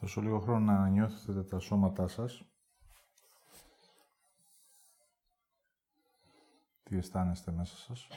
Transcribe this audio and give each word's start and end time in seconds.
Δώσω 0.00 0.20
λίγο 0.20 0.40
χρόνο 0.40 0.64
να 0.64 0.72
ανανιώθετε 0.72 1.42
τα 1.42 1.58
σώματά 1.58 2.08
σας. 2.08 2.42
Τι 6.82 6.96
αισθάνεστε 6.96 7.52
μέσα 7.52 7.76
σας. 7.76 8.08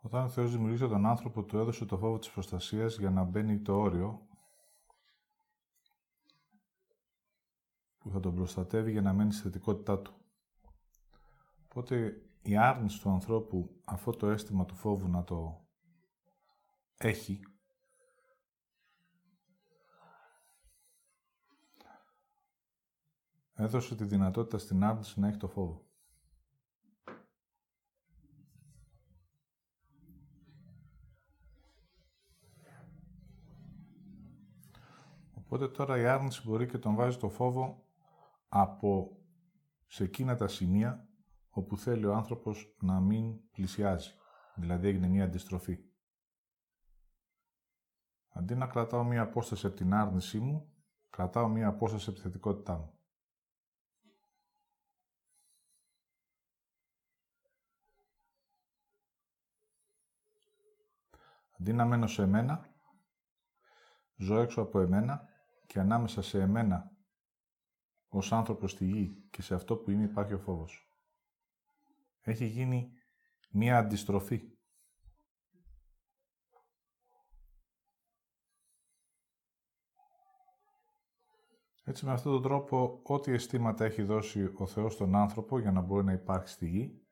Όταν 0.00 0.24
ο 0.24 0.28
Θεός 0.28 0.50
δημιουργήσε 0.50 0.88
τον 0.88 1.06
άνθρωπο, 1.06 1.42
του 1.42 1.58
έδωσε 1.58 1.84
το 1.84 1.96
φόβο 1.98 2.18
της 2.18 2.30
προστασίας 2.30 2.98
για 2.98 3.10
να 3.10 3.22
μπαίνει 3.22 3.58
το 3.58 3.78
όριο 3.78 4.26
που 8.06 8.12
θα 8.12 8.20
τον 8.20 8.34
προστατεύει 8.34 8.90
για 8.90 9.02
να 9.02 9.12
μένει 9.12 9.32
στη 9.32 9.42
θετικότητά 9.42 9.98
του. 9.98 10.14
Οπότε 11.64 12.22
η 12.42 12.56
άρνηση 12.56 13.00
του 13.00 13.10
ανθρώπου 13.10 13.80
αυτό 13.84 14.10
το 14.10 14.28
αίσθημα 14.28 14.64
του 14.64 14.74
φόβου 14.74 15.08
να 15.08 15.24
το 15.24 15.66
έχει 16.96 17.40
έδωσε 23.54 23.96
τη 23.96 24.04
δυνατότητα 24.04 24.58
στην 24.58 24.84
άρνηση 24.84 25.20
να 25.20 25.28
έχει 25.28 25.36
το 25.36 25.48
φόβο. 25.48 25.84
Οπότε 35.34 35.68
τώρα 35.68 35.98
η 35.98 36.06
άρνηση 36.06 36.42
μπορεί 36.44 36.66
και 36.66 36.78
τον 36.78 36.94
βάζει 36.94 37.16
το 37.16 37.28
φόβο 37.28 37.85
από 38.60 39.16
σε 39.86 40.04
εκείνα 40.04 40.36
τα 40.36 40.48
σημεία 40.48 41.08
όπου 41.50 41.76
θέλει 41.76 42.06
ο 42.06 42.14
άνθρωπος 42.14 42.76
να 42.80 43.00
μην 43.00 43.50
πλησιάζει. 43.50 44.10
Δηλαδή 44.54 44.88
έγινε 44.88 45.06
μια 45.06 45.24
αντιστροφή. 45.24 45.78
Αντί 48.28 48.54
να 48.54 48.66
κρατάω 48.66 49.04
μια 49.04 49.22
απόσταση 49.22 49.66
από 49.66 49.76
την 49.76 49.94
άρνησή 49.94 50.38
μου, 50.38 50.72
κρατάω 51.10 51.48
μια 51.48 51.68
απόσταση 51.68 52.08
από 52.08 52.18
τη 52.18 52.24
θετικότητά 52.24 52.76
μου. 52.78 52.90
Αντί 61.60 61.72
να 61.72 61.84
μένω 61.84 62.06
σε 62.06 62.22
εμένα, 62.22 62.68
ζω 64.16 64.38
έξω 64.38 64.60
από 64.60 64.80
εμένα 64.80 65.28
και 65.66 65.80
ανάμεσα 65.80 66.22
σε 66.22 66.40
εμένα 66.40 66.95
ως 68.16 68.32
άνθρωπος 68.32 68.70
στη 68.70 68.84
γη 68.84 69.28
και 69.30 69.42
σε 69.42 69.54
αυτό 69.54 69.76
που 69.76 69.90
είμαι 69.90 70.04
υπάρχει 70.04 70.34
ο 70.34 70.38
φόβος. 70.38 70.90
Έχει 72.20 72.46
γίνει 72.46 72.92
μία 73.50 73.78
αντιστροφή. 73.78 74.50
Έτσι 81.84 82.04
με 82.04 82.12
αυτόν 82.12 82.32
τον 82.32 82.42
τρόπο, 82.42 83.00
ό,τι 83.02 83.32
αισθήματα 83.32 83.84
έχει 83.84 84.02
δώσει 84.02 84.52
ο 84.56 84.66
Θεός 84.66 84.92
στον 84.92 85.14
άνθρωπο 85.14 85.58
για 85.58 85.72
να 85.72 85.80
μπορεί 85.80 86.04
να 86.04 86.12
υπάρχει 86.12 86.48
στη 86.48 86.68
γη, 86.68 87.06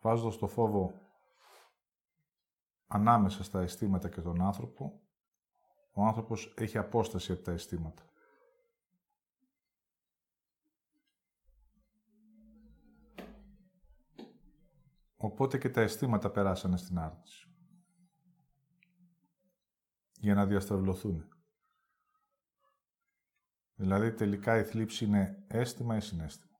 βάζοντας 0.00 0.36
το 0.36 0.46
φόβο 0.46 0.94
ανάμεσα 2.86 3.44
στα 3.44 3.60
αισθήματα 3.60 4.08
και 4.08 4.20
τον 4.20 4.40
άνθρωπο, 4.40 5.00
ο 5.92 6.02
άνθρωπος 6.02 6.54
έχει 6.56 6.78
απόσταση 6.78 7.32
από 7.32 7.42
τα 7.42 7.52
αισθήματα. 7.52 8.02
Οπότε 15.24 15.58
και 15.58 15.70
τα 15.70 15.80
αισθήματα 15.80 16.30
περάσανε 16.30 16.76
στην 16.76 16.98
άρνηση. 16.98 17.48
Για 20.12 20.34
να 20.34 20.46
διασταυλωθούν. 20.46 21.28
Δηλαδή 23.74 24.12
τελικά 24.12 24.58
η 24.58 24.64
θλίψη 24.64 25.04
είναι 25.04 25.44
αίσθημα 25.46 25.96
ή 25.96 26.00
συνέστημα. 26.00 26.58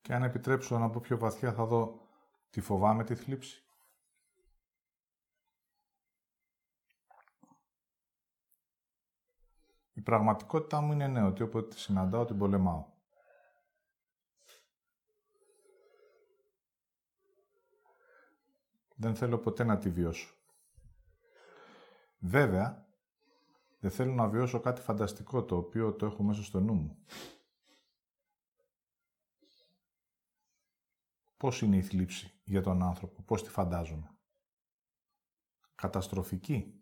Και 0.00 0.14
αν 0.14 0.22
επιτρέψω 0.22 0.78
να 0.78 0.90
πω 0.90 1.00
πιο 1.00 1.18
βαθιά 1.18 1.52
θα 1.52 1.66
δω 1.66 2.08
τι 2.50 2.60
φοβάμαι 2.60 3.04
τη 3.04 3.14
θλίψη. 3.14 3.67
Η 9.98 10.00
πραγματικότητά 10.00 10.80
μου 10.80 10.92
είναι 10.92 11.06
ναι, 11.06 11.22
ότι 11.22 11.42
όποτε 11.42 11.68
τη 11.68 11.78
συναντάω 11.78 12.24
την 12.24 12.38
πολεμάω. 12.38 12.86
Δεν 18.94 19.14
θέλω 19.14 19.38
ποτέ 19.38 19.64
να 19.64 19.78
τη 19.78 19.90
βιώσω. 19.90 20.34
Βέβαια, 22.18 22.86
δεν 23.80 23.90
θέλω 23.90 24.12
να 24.12 24.28
βιώσω 24.28 24.60
κάτι 24.60 24.80
φανταστικό 24.80 25.44
το 25.44 25.56
οποίο 25.56 25.92
το 25.92 26.06
έχω 26.06 26.22
μέσα 26.22 26.42
στο 26.42 26.60
νου 26.60 26.74
μου. 26.74 27.04
Πώς 31.36 31.62
είναι 31.62 31.76
η 31.76 31.82
θλίψη 31.82 32.40
για 32.44 32.62
τον 32.62 32.82
άνθρωπο, 32.82 33.22
πώς 33.22 33.42
τη 33.42 33.50
φαντάζομαι. 33.50 34.18
Καταστροφική. 35.74 36.77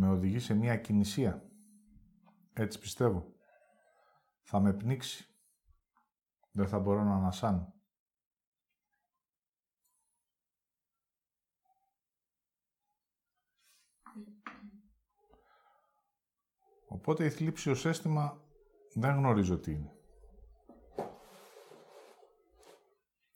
Με 0.00 0.08
οδηγεί 0.08 0.38
σε 0.38 0.54
μία 0.54 0.76
κινησία. 0.76 1.50
Έτσι 2.52 2.78
πιστεύω. 2.78 3.32
Θα 4.42 4.60
με 4.60 4.72
πνίξει. 4.72 5.26
Δεν 6.50 6.68
θα 6.68 6.78
μπορώ 6.78 7.02
να 7.02 7.14
ανασάνω. 7.14 7.74
Οπότε 16.88 17.24
η 17.24 17.30
θλίψη 17.30 17.70
ως 17.70 17.86
αίσθημα 17.86 18.42
δεν 18.94 19.16
γνωρίζω 19.16 19.58
τι 19.58 19.72
είναι. 19.72 19.96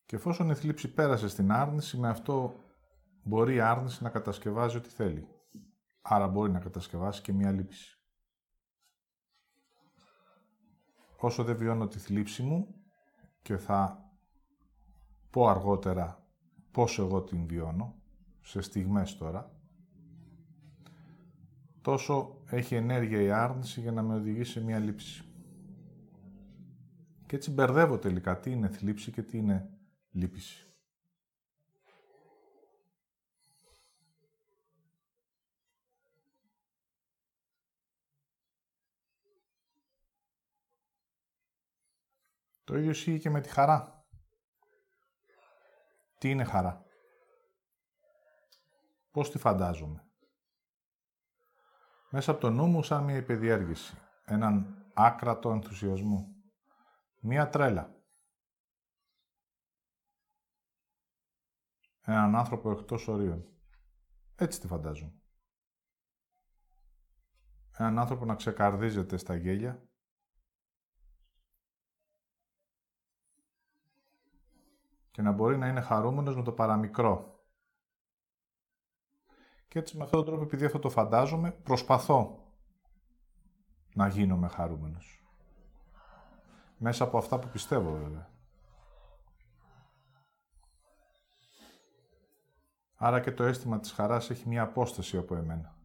Και 0.06 0.17
εφόσον 0.17 0.50
η 0.50 0.55
θλίψη 0.55 0.94
πέρασε 0.94 1.29
στην 1.29 1.53
άρνηση, 1.53 1.99
με 1.99 2.09
αυτό 2.09 2.55
μπορεί 3.23 3.55
η 3.55 3.61
άρνηση 3.61 4.03
να 4.03 4.11
κατασκευάζει 4.11 4.77
ό,τι 4.77 4.89
θέλει. 4.89 5.42
Άρα 6.03 6.29
μπορεί 6.29 6.53
να 6.53 6.59
κατασκευάσει 6.59 7.23
και 7.23 7.33
μία 7.33 7.51
λήψη. 7.53 7.97
Όσο 11.17 11.45
δεν 11.45 11.57
βιώνω 11.57 11.89
τη 11.89 11.99
θλίψη 11.99 12.43
μου 12.43 12.75
και 13.43 13.57
θα 13.57 14.11
πω 15.31 15.49
αργότερα 15.49 16.27
πώς 16.71 16.99
εγώ 16.99 17.23
την 17.23 17.47
βιώνω, 17.47 17.95
σε 18.41 18.61
στιγμές 18.61 19.17
τώρα, 19.17 19.61
τόσο 21.81 22.43
έχει 22.47 22.75
ενέργεια 22.75 23.21
η 23.21 23.31
άρνηση 23.31 23.81
για 23.81 23.93
να 23.93 24.03
με 24.03 24.15
οδηγήσει 24.15 24.53
σε 24.53 24.61
μία 24.61 24.79
λήψη. 24.79 25.25
Και 27.27 27.37
έτσι 27.37 27.51
μπερδεύω 27.51 27.99
τελικά 27.99 28.41
τι 28.41 28.51
είναι 28.51 28.69
θλίψη 28.69 29.11
και 29.11 29.23
τι 29.23 29.39
είναι 29.39 29.71
λύπηση. 30.11 30.72
Το 42.64 42.76
ίδιο 42.76 42.91
ισχύει 42.91 43.19
και 43.19 43.31
με 43.31 43.41
τη 43.41 43.49
χαρά. 43.49 44.06
Τι 46.19 46.31
είναι 46.31 46.44
χαρά; 46.44 46.85
Πώς 49.11 49.31
τη 49.31 49.38
φαντάζομαι; 49.38 50.06
Μέσα 52.11 52.31
από 52.31 52.41
το 52.41 52.50
νου 52.50 52.67
μου 52.67 52.82
σαν 52.82 53.05
μια 53.05 53.17
υπεδιέργηση. 53.17 53.97
Έναν 54.25 54.85
άκρατο 54.94 55.50
ενθουσιασμό. 55.50 56.35
Μία 57.20 57.49
τρέλα. 57.49 57.94
Έναν 62.00 62.37
άνθρωπο 62.37 62.70
εκτός 62.70 63.09
ορίων. 63.09 63.47
Έτσι 64.35 64.61
τη 64.61 64.67
φαντάζομαι. 64.67 65.23
Έναν 67.79 67.99
άνθρωπο 67.99 68.25
να 68.25 68.35
ξεκαρδίζεται 68.35 69.17
στα 69.17 69.37
γέλια. 69.37 69.88
Και 75.12 75.23
να 75.23 75.32
μπορεί 75.32 75.56
να 75.56 75.69
είναι 75.69 75.81
χαρούμενος 75.81 76.37
με 76.37 76.43
το 76.43 76.53
παραμικρό. 76.53 77.41
Και 79.69 79.79
έτσι 79.79 79.97
με 79.97 80.05
αυτόν 80.05 80.19
τον 80.19 80.29
τρόπο, 80.29 80.43
επειδή 80.43 80.64
αυτό 80.64 80.79
το 80.79 80.91
φαντάζομαι, 80.91 81.50
προσπαθώ 81.50 82.53
να 83.94 84.09
γίνομαι 84.09 84.49
χαρούμενος. 84.49 85.25
Μέσα 86.79 87.05
από 87.05 87.19
αυτά 87.19 87.38
που 87.38 87.49
πιστεύω 87.49 87.93
βέβαια. 87.93 88.31
Άρα 92.94 93.20
και 93.20 93.32
το 93.32 93.44
αίσθημα 93.44 93.81
της 93.81 93.93
χαράς 93.93 94.31
έχει 94.31 94.49
μία 94.49 94.62
απόσταση 94.62 95.17
από 95.17 95.37
εμένα. 95.37 95.76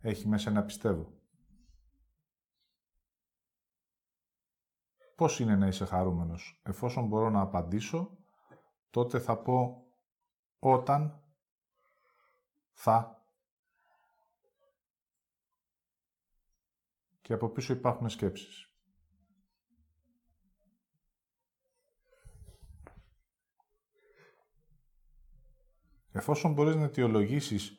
Έχει 0.00 0.28
μέσα 0.28 0.50
να 0.50 0.64
πιστεύω. 0.64 1.12
Πώς 5.14 5.40
είναι 5.40 5.56
να 5.56 5.66
είσαι 5.66 5.84
χαρούμενος; 5.84 6.60
Εφόσον 6.64 7.06
μπορώ 7.06 7.30
να 7.30 7.40
απαντήσω, 7.40 8.23
τότε 8.94 9.18
θα 9.18 9.36
πω 9.36 9.86
όταν 10.58 11.22
θα 12.72 13.26
και 17.20 17.32
από 17.32 17.48
πίσω 17.48 17.72
υπάρχουν 17.72 18.08
σκέψεις. 18.08 18.72
Εφόσον 26.12 26.52
μπορείς 26.52 26.74
να 26.74 26.84
αιτιολογήσεις 26.84 27.78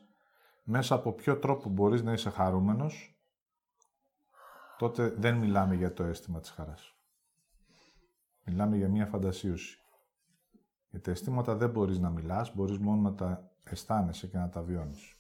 μέσα 0.64 0.96
από 0.96 1.14
ποιο 1.14 1.40
τρόπο 1.40 1.70
μπορείς 1.70 2.02
να 2.02 2.14
είσαι 2.14 2.30
χαρούμενος, 2.30 3.20
τότε 4.78 5.10
δεν 5.10 5.38
μιλάμε 5.38 5.76
για 5.76 5.94
το 5.94 6.04
αίσθημα 6.04 6.40
της 6.40 6.50
χαράς. 6.50 6.96
Μιλάμε 8.44 8.78
για 8.78 8.90
μία 8.90 9.06
φαντασίωση. 9.06 9.80
Για 10.96 11.04
τα 11.04 11.12
αισθήματα 11.12 11.56
δεν 11.56 11.70
μπορείς 11.70 12.00
να 12.00 12.10
μιλάς, 12.10 12.56
μπορείς 12.56 12.78
μόνο 12.78 13.02
να 13.02 13.14
τα 13.14 13.52
αισθάνεσαι 13.64 14.28
και 14.28 14.38
να 14.38 14.50
τα 14.50 14.62
βιώνεις. 14.62 15.20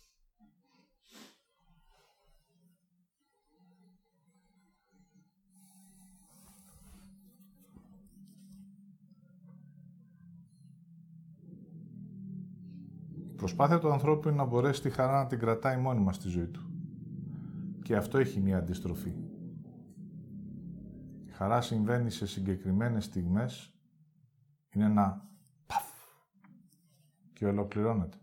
Η 13.27 13.35
προσπάθεια 13.35 13.79
του 13.79 13.91
ανθρώπου 13.91 14.27
είναι 14.27 14.37
να 14.37 14.45
μπορέσει 14.45 14.81
τη 14.81 14.89
χαρά 14.89 15.23
να 15.23 15.27
την 15.27 15.39
κρατάει 15.39 15.77
μόνιμα 15.77 16.13
στη 16.13 16.27
ζωή 16.27 16.47
του. 16.47 16.61
Και 17.83 17.95
αυτό 17.95 18.17
έχει 18.17 18.39
μία 18.39 18.57
αντιστροφή. 18.57 19.13
Η 21.25 21.31
χαρά 21.31 21.61
συμβαίνει 21.61 22.09
σε 22.09 22.27
συγκεκριμένες 22.27 23.03
στιγμές, 23.03 23.73
είναι 24.69 24.85
ένα 24.85 25.03
παφ 25.09 25.33
και 27.35 27.45
ολοκληρώνεται. 27.45 28.17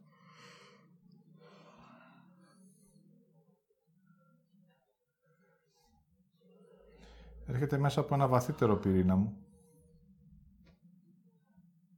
Έρχεται 7.46 7.78
μέσα 7.78 8.00
από 8.00 8.14
ένα 8.14 8.26
βαθύτερο 8.28 8.76
πυρήνα 8.76 9.16
μου, 9.16 9.36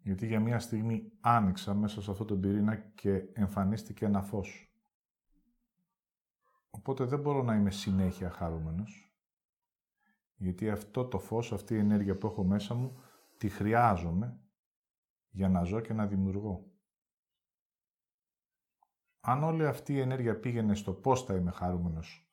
γιατί 0.03 0.27
για 0.27 0.41
μία 0.41 0.59
στιγμή 0.59 1.13
άνοιξα 1.21 1.75
μέσα 1.75 2.03
σε 2.03 2.11
αυτό 2.11 2.25
τον 2.25 2.41
πυρήνα 2.41 2.77
και 2.77 3.15
εμφανίστηκε 3.33 4.05
ένα 4.05 4.23
φως. 4.23 4.69
Οπότε 6.71 7.05
δεν 7.05 7.21
μπορώ 7.21 7.43
να 7.43 7.55
είμαι 7.55 7.71
συνέχεια 7.71 8.31
χαρούμενος, 8.31 9.17
γιατί 10.37 10.71
αυτό 10.71 11.05
το 11.05 11.19
φως, 11.19 11.53
αυτή 11.53 11.75
η 11.75 11.79
ενέργεια 11.79 12.19
που 12.19 12.27
έχω 12.27 12.45
μέσα 12.45 12.75
μου, 12.75 13.01
τη 13.37 13.49
χρειάζομαι 13.49 14.39
για 15.31 15.49
να 15.49 15.63
ζω 15.63 15.81
και 15.81 15.93
να 15.93 16.07
δημιουργώ. 16.07 16.74
Αν 19.27 19.43
όλη 19.43 19.67
αυτή 19.67 19.93
η 19.93 20.01
ενέργεια 20.01 20.41
πήγαινε 20.41 20.75
στο 20.75 20.93
πώς 20.93 21.25
θα 21.25 21.35
είμαι 21.35 21.51
χαρούμενος 21.51 22.29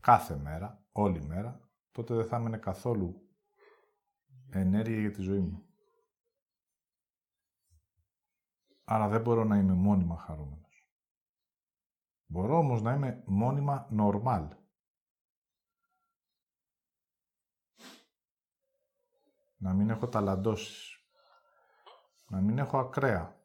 κάθε 0.00 0.36
μέρα, 0.36 0.84
όλη 0.92 1.24
μέρα, 1.24 1.70
τότε 1.92 2.14
δεν 2.14 2.26
θα 2.26 2.36
έμενε 2.36 2.56
καθόλου 2.56 3.28
ενέργεια 4.50 5.00
για 5.00 5.10
τη 5.10 5.20
ζωή 5.20 5.40
μου. 5.40 5.66
Άρα 8.84 9.08
δεν 9.08 9.20
μπορώ 9.20 9.44
να 9.44 9.56
είμαι 9.56 9.72
μόνιμα 9.72 10.16
χαρούμενος. 10.16 10.88
Μπορώ 12.26 12.58
όμως 12.58 12.82
να 12.82 12.92
είμαι 12.92 13.22
μόνιμα 13.26 13.88
normal. 13.98 14.48
Να 19.56 19.72
μην 19.72 19.90
έχω 19.90 20.08
ταλαντώσεις. 20.08 20.98
Να 22.28 22.40
μην 22.40 22.58
έχω 22.58 22.78
ακραία. 22.78 23.42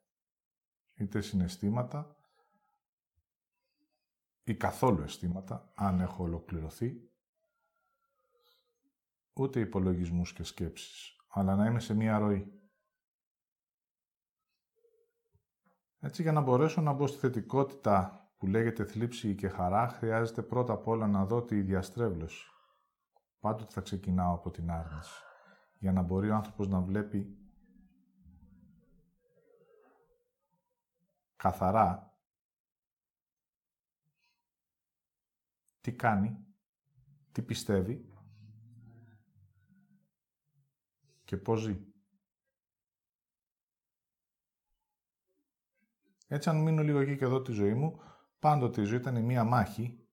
Είτε 0.94 1.22
συναισθήματα 1.22 2.19
ή 4.50 4.56
καθόλου 4.56 5.02
αισθήματα, 5.02 5.72
αν 5.76 6.00
έχω 6.00 6.24
ολοκληρωθεί, 6.24 7.10
ούτε 9.34 9.60
υπολογισμούς 9.60 10.34
και 10.34 10.44
σκέψεις, 10.44 11.16
αλλά 11.30 11.56
να 11.56 11.66
είμαι 11.66 11.80
σε 11.80 11.94
μία 11.94 12.18
ροή. 12.18 12.54
Έτσι, 16.00 16.22
για 16.22 16.32
να 16.32 16.42
μπορέσω 16.42 16.82
να 16.82 16.94
μπω 16.94 17.08
στη 17.08 17.18
θετικότητα 17.18 18.28
που 18.38 18.48
λέγεται 18.48 18.86
θλίψη 18.86 19.36
και 19.36 19.48
χαρά, 19.48 19.88
χρειάζεται 19.88 20.42
πρώτα 20.42 20.74
απ' 20.74 20.88
όλα 20.88 21.08
να 21.08 21.26
δω 21.26 21.44
τη 21.44 21.62
διαστρέβλωση. 21.62 22.46
Πάντοτε 23.40 23.72
θα 23.72 23.82
ξεκινάω 23.82 24.34
από 24.34 24.52
την 24.52 24.72
άρνηση. 24.72 25.22
Για 25.80 25.92
να 25.92 26.02
μπορεί 26.02 26.30
ο 26.30 26.36
άνθρωπος 26.36 26.68
να 26.68 26.82
βλέπει 26.82 27.38
καθαρά 31.36 32.09
τι 35.82 35.94
κάνει, 35.94 36.46
τι 37.32 37.42
πιστεύει 37.42 38.14
και 41.24 41.38
πώς 41.38 41.62
ζει. 41.62 41.88
Έτσι, 46.28 46.50
αν 46.50 46.62
μείνω 46.62 46.84
λίγο 46.84 47.00
εκεί 47.00 47.18
και 47.18 47.26
εδώ 47.26 47.42
τη 47.42 47.52
ζωή 47.52 47.74
μου, 47.74 48.02
πάντοτε 48.40 48.82
η 48.82 48.86
ζωή 48.86 48.98
ήταν 48.98 49.24
μία 49.24 49.44
μάχη 49.44 50.08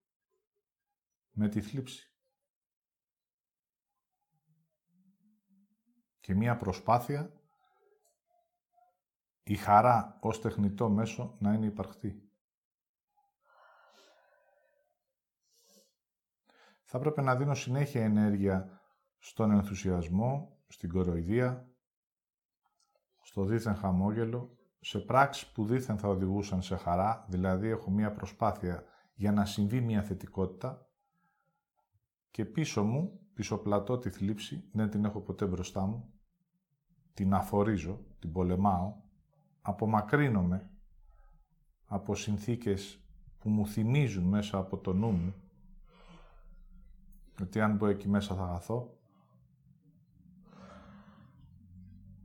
με 1.30 1.48
τη 1.48 1.60
θλίψη. 1.60 2.10
Και 6.20 6.34
μία 6.34 6.56
προσπάθεια 6.56 7.40
η 9.42 9.54
χαρά 9.54 10.18
ως 10.20 10.40
τεχνητό 10.40 10.90
μέσο 10.90 11.36
να 11.40 11.52
είναι 11.52 11.66
υπαρκτή. 11.66 12.30
Θα 16.88 16.98
έπρεπε 16.98 17.22
να 17.22 17.36
δίνω 17.36 17.54
συνέχεια 17.54 18.04
ενέργεια 18.04 18.80
στον 19.18 19.50
ενθουσιασμό, 19.50 20.58
στην 20.66 20.90
κοροϊδία, 20.90 21.68
στο 23.22 23.44
δίθεν 23.44 23.74
χαμόγελο 23.74 24.56
σε 24.80 24.98
πράξεις 24.98 25.46
που 25.46 25.64
δήθεν 25.64 25.98
θα 25.98 26.08
οδηγούσαν 26.08 26.62
σε 26.62 26.76
χαρά, 26.76 27.26
δηλαδή 27.28 27.68
έχω 27.68 27.90
μία 27.90 28.12
προσπάθεια 28.12 28.84
για 29.14 29.32
να 29.32 29.44
συμβεί 29.44 29.80
μία 29.80 30.02
θετικότητα 30.02 30.86
και 32.30 32.44
πίσω 32.44 32.84
μου, 32.84 33.20
πίσω 33.34 33.58
πλατώ 33.58 33.98
τη 33.98 34.10
θλίψη, 34.10 34.68
δεν 34.72 34.90
την 34.90 35.04
έχω 35.04 35.20
ποτέ 35.20 35.46
μπροστά 35.46 35.86
μου, 35.86 36.12
την 37.14 37.34
αφορίζω, 37.34 38.04
την 38.18 38.32
πολεμάω, 38.32 38.94
απομακρύνομαι 39.62 40.70
από 41.86 42.14
συνθήκες 42.14 43.00
που 43.38 43.48
μου 43.48 43.66
θυμίζουν 43.66 44.24
μέσα 44.24 44.58
από 44.58 44.78
το 44.78 44.92
νου 44.92 45.10
μου 45.10 45.34
ότι 47.42 47.60
αν 47.60 47.76
μπω 47.76 47.86
εκεί 47.86 48.08
μέσα 48.08 48.34
θα 48.34 48.46
χαθώ. 48.46 48.98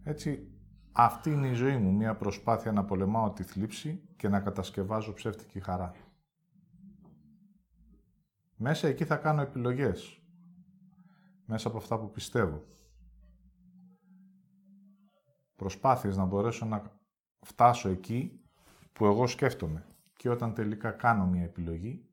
Έτσι, 0.03 0.51
αυτή 0.91 1.32
είναι 1.32 1.48
η 1.48 1.53
ζωή 1.53 1.77
μου, 1.77 1.91
μια 1.91 2.15
προσπάθεια 2.15 2.72
να 2.72 2.86
πολεμάω 2.86 3.32
τη 3.32 3.44
θλίψη 3.44 4.08
και 4.15 4.30
να 4.30 4.39
κατασκευάζω 4.39 5.13
ψεύτικη 5.13 5.60
χαρά. 5.60 5.94
Μέσα 8.56 8.88
εκεί 8.88 9.06
θα 9.06 9.15
κάνω 9.15 9.41
επιλογές. 9.41 10.22
Μέσα 11.46 11.68
από 11.68 11.77
αυτά 11.77 12.00
που 12.00 12.12
πιστεύω. 12.12 12.63
Προσπάθειες 15.56 16.18
να 16.18 16.25
μπορέσω 16.25 16.65
να 16.65 17.00
φτάσω 17.39 17.89
εκεί 17.89 18.41
που 18.94 19.06
εγώ 19.06 19.27
σκέφτομαι. 19.27 19.86
Και 20.13 20.30
όταν 20.30 20.53
τελικά 20.53 20.91
κάνω 20.91 21.25
μια 21.25 21.44
επιλογή, 21.44 22.11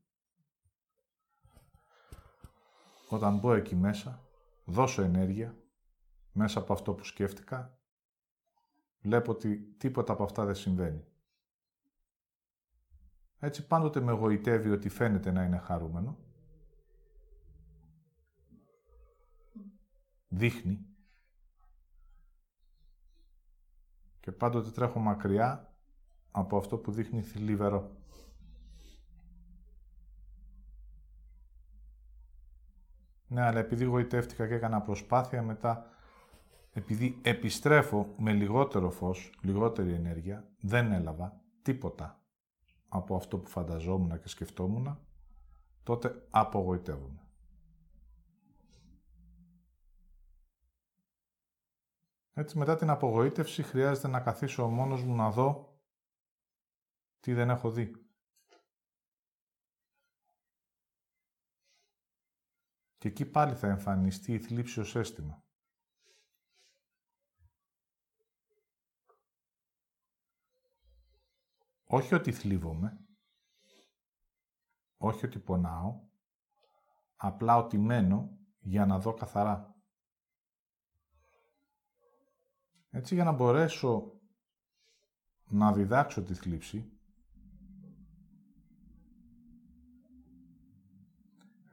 όταν 3.08 3.38
μπω 3.38 3.52
εκεί 3.52 3.76
μέσα, 3.76 4.24
δώσω 4.64 5.02
ενέργεια 5.02 5.56
μέσα 6.32 6.58
από 6.58 6.72
αυτό 6.72 6.94
που 6.94 7.04
σκέφτηκα 7.04 7.78
βλέπω 9.00 9.30
ότι 9.32 9.56
τίποτα 9.56 10.12
από 10.12 10.24
αυτά 10.24 10.44
δεν 10.44 10.54
συμβαίνει. 10.54 11.04
Έτσι 13.38 13.66
πάντοτε 13.66 14.00
με 14.00 14.12
γοητεύει 14.12 14.70
ότι 14.70 14.88
φαίνεται 14.88 15.30
να 15.30 15.42
είναι 15.44 15.58
χαρούμενο. 15.58 16.18
Δείχνει. 20.28 20.86
Και 24.20 24.32
πάντοτε 24.32 24.70
τρέχω 24.70 24.98
μακριά 24.98 25.72
από 26.30 26.56
αυτό 26.56 26.78
που 26.78 26.92
δείχνει 26.92 27.22
θλιβερό. 27.22 27.96
Ναι, 33.28 33.42
αλλά 33.42 33.58
επειδή 33.58 33.84
γοητεύτηκα 33.84 34.48
και 34.48 34.54
έκανα 34.54 34.80
προσπάθεια, 34.80 35.42
μετά 35.42 35.86
επειδή 36.72 37.18
επιστρέφω 37.22 38.14
με 38.16 38.32
λιγότερο 38.32 38.90
φως, 38.90 39.32
λιγότερη 39.42 39.92
ενέργεια, 39.92 40.48
δεν 40.60 40.92
έλαβα 40.92 41.40
τίποτα 41.62 42.22
από 42.88 43.16
αυτό 43.16 43.38
που 43.38 43.48
φανταζόμουν 43.48 44.20
και 44.20 44.28
σκεφτόμουν, 44.28 44.98
τότε 45.82 46.26
απογοητεύομαι. 46.30 47.22
Έτσι 52.32 52.58
μετά 52.58 52.76
την 52.76 52.90
απογοήτευση 52.90 53.62
χρειάζεται 53.62 54.08
να 54.08 54.20
καθίσω 54.20 54.68
μόνος 54.68 55.04
μου 55.04 55.14
να 55.14 55.30
δω 55.30 55.78
τι 57.20 57.32
δεν 57.32 57.50
έχω 57.50 57.70
δει. 57.70 58.07
Και 62.98 63.08
εκεί 63.08 63.26
πάλι 63.26 63.54
θα 63.54 63.66
εμφανιστεί 63.66 64.32
η 64.32 64.38
θλίψη 64.38 64.80
ως 64.80 64.96
αίσθημα. 64.96 65.42
Όχι 71.84 72.14
ότι 72.14 72.32
θλίβομαι, 72.32 73.06
όχι 74.96 75.26
ότι 75.26 75.38
πονάω, 75.38 76.00
απλά 77.16 77.56
ότι 77.56 77.78
μένω 77.78 78.38
για 78.58 78.86
να 78.86 78.98
δω 78.98 79.14
καθαρά. 79.14 79.76
Έτσι 82.90 83.14
για 83.14 83.24
να 83.24 83.32
μπορέσω 83.32 84.20
να 85.44 85.72
διδάξω 85.72 86.22
τη 86.22 86.34
θλίψη, 86.34 86.97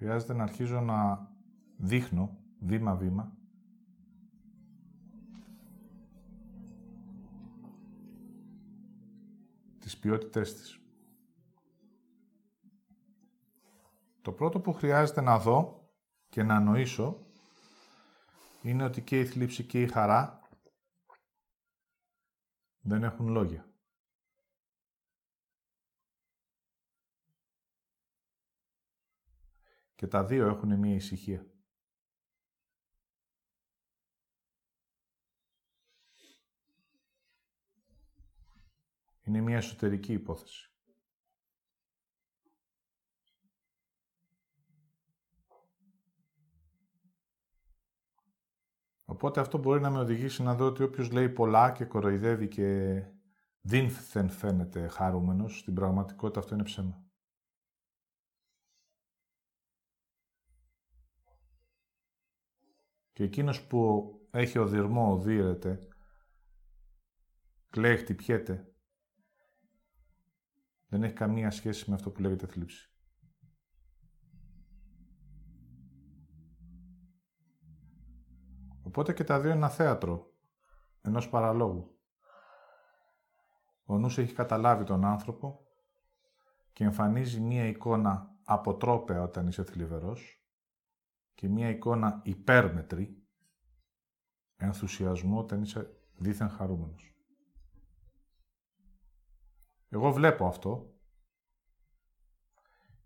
χρειάζεται 0.06 0.34
να 0.34 0.44
αρχίζω 0.44 0.82
να 0.82 1.30
δείχνω 1.78 2.38
βήμα-βήμα 2.60 3.38
τις 9.80 9.98
ποιότητές 9.98 10.54
της. 10.54 10.80
Το 14.22 14.32
πρώτο 14.32 14.60
που 14.60 14.74
χρειάζεται 14.74 15.22
να 15.22 15.40
δω 15.40 15.90
και 16.30 16.44
να 16.44 16.60
νοήσω 16.60 17.26
είναι 18.62 18.84
ότι 18.84 19.02
και 19.02 19.20
η 19.20 19.26
θλίψη 19.26 19.64
και 19.64 19.82
η 19.82 19.88
χαρά 19.88 20.40
δεν 22.80 23.04
έχουν 23.04 23.28
λόγια. 23.28 23.75
Και 29.96 30.08
τα 30.08 30.26
δύο 30.26 30.48
έχουν 30.48 30.80
μία 30.80 30.96
ησυχία. 30.96 31.46
Είναι 39.22 39.42
μία 39.42 39.58
εσωτερική 39.58 40.14
υπόθεση. 40.14 40.70
Οπότε 49.06 49.40
αυτό 49.40 49.58
μπορεί 49.58 49.82
να 49.82 49.90
με 49.90 50.00
οδηγήσει 50.00 50.44
να 50.44 50.56
δω 50.56 50.66
ότι 50.66 50.84
όποιος 50.84 51.12
λέει 51.12 51.30
πολλά 51.30 51.72
και 51.72 51.86
κοροϊδεύει 51.86 52.48
και 52.48 53.02
δεν 53.62 53.90
φαίνεται 54.30 54.88
χαρούμενος, 54.88 55.60
στην 55.60 55.74
πραγματικότητα 55.74 56.40
αυτό 56.40 56.54
είναι 56.54 56.64
ψέμα. 56.64 57.05
Και 63.16 63.24
εκείνος 63.24 63.68
που 63.68 64.12
έχει 64.32 64.58
οδυρμό, 64.58 65.12
οδύρεται, 65.12 65.88
κλαίει, 67.70 67.98
χτυπιέται, 67.98 68.74
δεν 70.88 71.04
έχει 71.04 71.14
καμία 71.14 71.52
σχέση 71.52 71.90
με 71.90 71.96
αυτό 71.96 72.12
που 72.12 72.22
λέγεται 72.22 72.48
θλίψη. 72.48 72.94
Οπότε 78.84 79.14
και 79.14 79.24
τα 79.24 79.40
δύο 79.40 79.50
είναι 79.50 79.58
ένα 79.58 79.70
θέατρο, 79.70 80.34
ενός 81.02 81.30
παραλόγου. 81.30 82.00
Ο 83.86 83.98
νους 83.98 84.18
έχει 84.18 84.34
καταλάβει 84.34 84.84
τον 84.84 85.06
άνθρωπο 85.06 85.68
και 86.74 86.84
εμφανίζει 86.84 87.40
μία 87.40 87.68
εικόνα 87.68 88.36
αποτρόπαια 88.44 89.22
όταν 89.22 89.48
είσαι 89.48 89.64
θλιβερός 89.64 90.35
και 91.36 91.48
μία 91.48 91.70
εικόνα 91.70 92.22
υπέρμετρη, 92.24 93.24
ενθουσιασμού 94.56 95.38
όταν 95.38 95.62
είσαι 95.62 96.00
δίθεν 96.16 96.50
χαρούμενος. 96.50 97.14
Εγώ 99.90 100.12
βλέπω 100.12 100.46
αυτό 100.48 100.96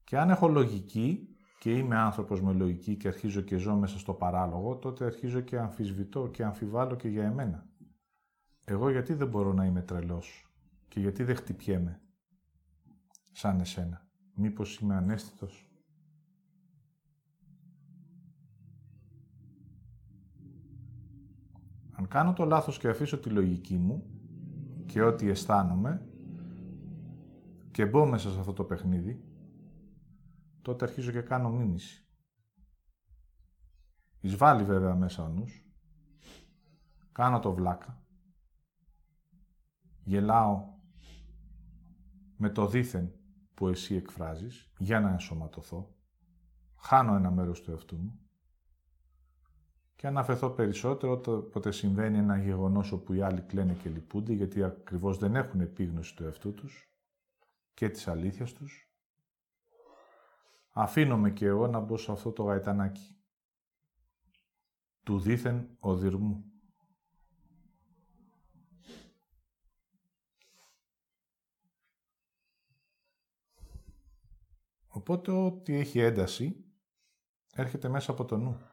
και 0.03 0.17
αν 0.17 0.29
έχω 0.29 0.47
λογική 0.47 1.35
και 1.59 1.77
είμαι 1.77 1.97
άνθρωπος 1.97 2.41
με 2.41 2.53
λογική 2.53 2.97
και 2.97 3.07
αρχίζω 3.07 3.41
και 3.41 3.57
ζω 3.57 3.75
μέσα 3.75 3.99
στο 3.99 4.13
παράλογο, 4.13 4.77
τότε 4.77 5.05
αρχίζω 5.05 5.41
και 5.41 5.59
αμφισβητώ 5.59 6.27
και 6.27 6.43
αμφιβάλλω 6.43 6.95
και 6.95 7.07
για 7.07 7.23
εμένα. 7.25 7.67
Εγώ 8.65 8.89
γιατί 8.89 9.13
δεν 9.13 9.27
μπορώ 9.27 9.53
να 9.53 9.65
είμαι 9.65 9.81
τρελός 9.81 10.53
και 10.87 10.99
γιατί 10.99 11.23
δεν 11.23 11.35
χτυπιέμαι 11.35 12.01
σαν 13.31 13.59
εσένα; 13.59 14.07
Μήπως 14.33 14.79
είμαι 14.79 14.95
ανέστητος; 14.95 15.68
Κάνω 22.09 22.33
το 22.33 22.45
λάθος 22.45 22.77
και 22.77 22.89
αφήσω 22.89 23.19
τη 23.19 23.29
λογική 23.29 23.77
μου 23.77 24.03
και 24.85 25.01
ό,τι 25.01 25.29
αισθάνομαι, 25.29 26.09
και 27.71 27.85
μπω 27.85 28.05
μέσα 28.05 28.31
σε 28.31 28.39
αυτό 28.39 28.53
το 28.53 28.63
παιχνίδι, 28.63 29.23
τότε 30.61 30.85
αρχίζω 30.85 31.11
και 31.11 31.21
κάνω 31.21 31.49
μίμηση. 31.49 32.07
Εισβάλλει 34.19 34.63
βέβαια 34.63 34.95
μέσα 34.95 35.23
ο 35.23 35.27
νους. 35.27 35.65
Κάνω 37.11 37.39
το 37.39 37.53
βλάκα. 37.53 38.03
Γελάω 40.03 40.77
με 42.37 42.49
το 42.49 42.67
δίθεν 42.67 43.11
που 43.53 43.67
εσύ 43.67 43.95
εκφράζεις 43.95 44.71
για 44.77 44.99
να 44.99 45.09
ενσωματωθώ. 45.09 45.95
Χάνω 46.75 47.15
ένα 47.15 47.31
μέρος 47.31 47.61
του 47.61 47.71
εαυτού 47.71 47.97
μου. 47.97 48.19
Και 49.99 50.07
αναφεθώ 50.07 50.49
περισσότερο 50.49 51.21
όποτε 51.25 51.71
συμβαίνει 51.71 52.17
ένα 52.17 52.37
γεγονός 52.37 52.91
όπου 52.91 53.13
οι 53.13 53.21
άλλοι 53.21 53.41
κλαίνε 53.41 53.73
και 53.73 53.89
λυπούνται 53.89 54.33
γιατί 54.33 54.63
ακριβώς 54.63 55.17
δεν 55.17 55.35
έχουν 55.35 55.59
επίγνωση 55.59 56.15
του 56.15 56.23
εαυτού 56.23 56.53
τους 56.53 56.93
και 57.73 57.89
της 57.89 58.07
αλήθειας 58.07 58.53
τους. 58.53 58.93
Αφήνομαι 60.71 61.31
και 61.31 61.45
εγώ 61.45 61.67
να 61.67 61.79
μπω 61.79 61.97
σε 61.97 62.11
αυτό 62.11 62.31
το 62.31 62.43
γαϊτανάκι 62.43 63.17
του 65.03 65.19
δίθεν 65.19 65.69
οδυρμού. 65.79 66.43
Οπότε 74.87 75.31
ό,τι 75.31 75.75
έχει 75.75 75.99
ένταση 75.99 76.65
έρχεται 77.53 77.87
μέσα 77.89 78.11
από 78.11 78.25
το 78.25 78.37
νου. 78.37 78.68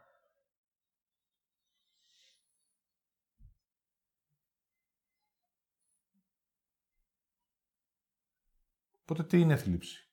Οπότε 9.08 9.24
τι 9.24 9.40
είναι 9.40 9.56
θλίψη; 9.56 10.10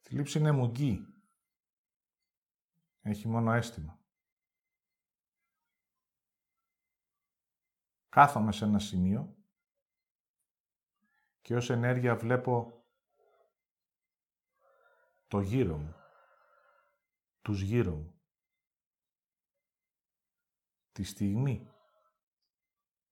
Θλίψη 0.00 0.38
είναι 0.38 0.52
μουγγί. 0.52 1.06
Έχει 3.00 3.28
μόνο 3.28 3.52
αίσθημα. 3.52 4.00
Κάθομαι 8.08 8.52
σε 8.52 8.64
ένα 8.64 8.78
σημείο 8.78 9.36
και 11.40 11.56
ως 11.56 11.70
ενέργεια 11.70 12.16
βλέπω 12.16 12.84
το 15.26 15.40
γύρο 15.40 15.76
μου, 15.78 15.94
τους 17.42 17.60
γύρω 17.60 17.94
μου. 17.94 18.17
Τη 20.98 21.04
στιγμή, 21.04 21.70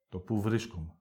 το 0.08 0.20
που 0.20 0.40
βρίσκομαι. 0.40 0.98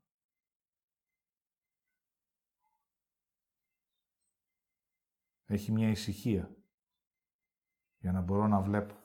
Έχει 5.46 5.72
μια 5.72 5.89
ησυχία 5.89 6.56
για 7.98 8.12
να 8.12 8.22
μπορώ 8.22 8.48
να 8.48 8.62
βλέπω. 8.62 8.96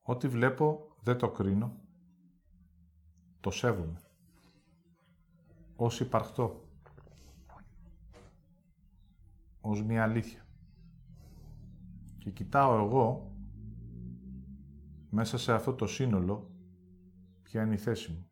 Ό,τι 0.00 0.28
βλέπω 0.28 0.96
δεν 1.00 1.18
το 1.18 1.30
κρίνω, 1.30 1.80
το 3.40 3.50
σέβομαι. 3.50 4.10
ως 5.76 6.00
υπαρκτό. 6.00 6.68
Ως 9.60 9.82
μια 9.82 10.02
αλήθεια. 10.02 10.46
Και 12.18 12.30
κοιτάω 12.30 12.84
εγώ 12.84 13.35
μέσα 15.16 15.38
σε 15.38 15.52
αυτό 15.52 15.74
το 15.74 15.86
σύνολο 15.86 16.50
ποια 17.42 17.62
είναι 17.62 17.74
η 17.74 17.78
θέση 17.78 18.12
μου. 18.12 18.30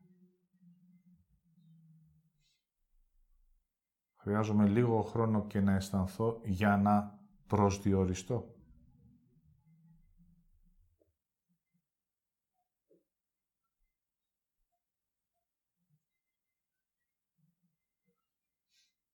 Χρειάζομαι 4.16 4.66
λίγο 4.66 5.02
χρόνο 5.02 5.46
και 5.46 5.60
να 5.60 5.72
αισθανθώ 5.72 6.40
για 6.44 6.76
να 6.76 7.18
προσδιοριστώ. 7.46 8.54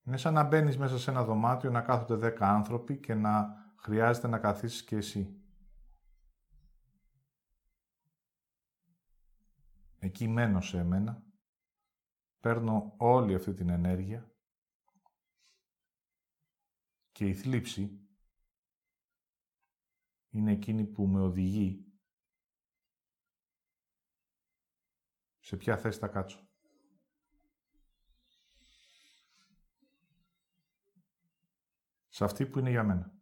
Είναι 0.02 0.16
σαν 0.16 0.34
να 0.34 0.44
μπαίνεις 0.44 0.78
μέσα 0.78 0.98
σε 0.98 1.10
ένα 1.10 1.24
δωμάτιο, 1.24 1.70
να 1.70 1.80
κάθονται 1.80 2.14
δέκα 2.14 2.48
άνθρωποι 2.48 2.96
και 2.96 3.14
να 3.14 3.54
χρειάζεται 3.76 4.28
να 4.28 4.38
καθίσεις 4.38 4.84
και 4.84 4.96
εσύ. 4.96 5.34
Εκεί 10.02 10.28
μένω 10.28 10.61
σε 10.61 10.78
εμένα, 10.78 11.25
παίρνω 12.40 12.95
όλη 12.97 13.35
αυτή 13.35 13.54
την 13.54 13.69
ενέργεια 13.69 14.35
και 17.12 17.28
η 17.28 17.35
θλίψη 17.35 18.09
είναι 20.30 20.52
εκείνη 20.52 20.85
που 20.85 21.07
με 21.07 21.21
οδηγεί 21.21 21.90
σε 25.38 25.57
ποια 25.57 25.76
θέση 25.76 25.99
θα 25.99 26.09
κάτσω. 26.09 26.49
Σε 32.09 32.25
αυτή 32.25 32.47
που 32.47 32.59
είναι 32.59 32.71
για 32.71 32.85
μένα. 32.85 33.12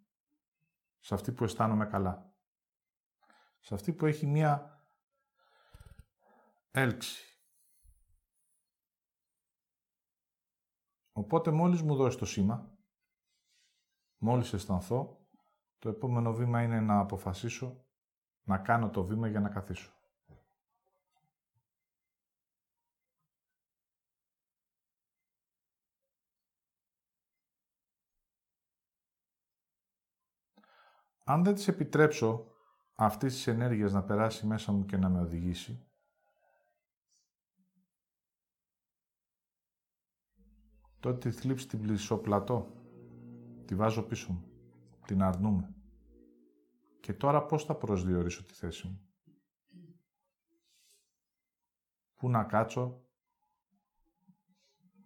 Σε 0.99 1.15
αυτή 1.15 1.33
που 1.33 1.45
αισθάνομαι 1.45 1.87
καλά. 1.87 2.37
Σε 3.59 3.75
αυτή 3.75 3.93
που 3.93 4.07
έχει 4.07 4.27
μία 4.27 4.78
έλξη. 6.79 7.23
Οπότε 11.13 11.51
μόλις 11.51 11.83
μου 11.83 11.95
δώσει 11.97 12.19
το 12.19 12.27
σήμα, 12.27 12.79
μόλις 14.19 14.53
αισθανθώ, 14.53 15.29
το 15.79 15.89
επόμενο 15.89 16.33
βήμα 16.33 16.63
είναι 16.63 16.81
να 16.81 16.99
αποφασίσω 16.99 17.87
να 18.43 18.59
κάνω 18.59 18.91
το 18.91 19.05
βήμα 19.05 19.29
για 19.29 19.41
να 19.41 19.49
καθίσω. 19.49 19.93
Αν 31.25 31.45
δεν 31.45 31.55
της 31.55 31.69
επιτρέψω 31.69 32.53
αυτής 32.95 33.35
της 33.35 33.47
ενέργειας 33.47 33.93
να 33.93 34.05
περάσει 34.05 34.47
μέσα 34.47 34.73
μου 34.73 34.85
και 34.85 34.97
να 34.97 35.09
με 35.09 35.21
οδηγήσει, 35.21 35.88
τότε 41.01 41.29
τη 41.29 41.37
θλίψη 41.37 41.69
την 41.69 41.81
πλησοπλατώ, 41.81 42.73
τη 43.65 43.75
βάζω 43.75 44.03
πίσω 44.03 44.33
μου, 44.33 44.49
την 45.07 45.23
αρνούμε. 45.23 45.75
Και 47.01 47.15
τώρα 47.15 47.47
πώς 47.47 47.65
θα 47.65 47.75
προσδιορίσω 47.77 48.45
τη 48.45 48.53
θέση 48.53 48.87
μου; 48.87 49.03
Πού 52.17 52.31
να 52.31 52.45
κάτσω 52.45 53.07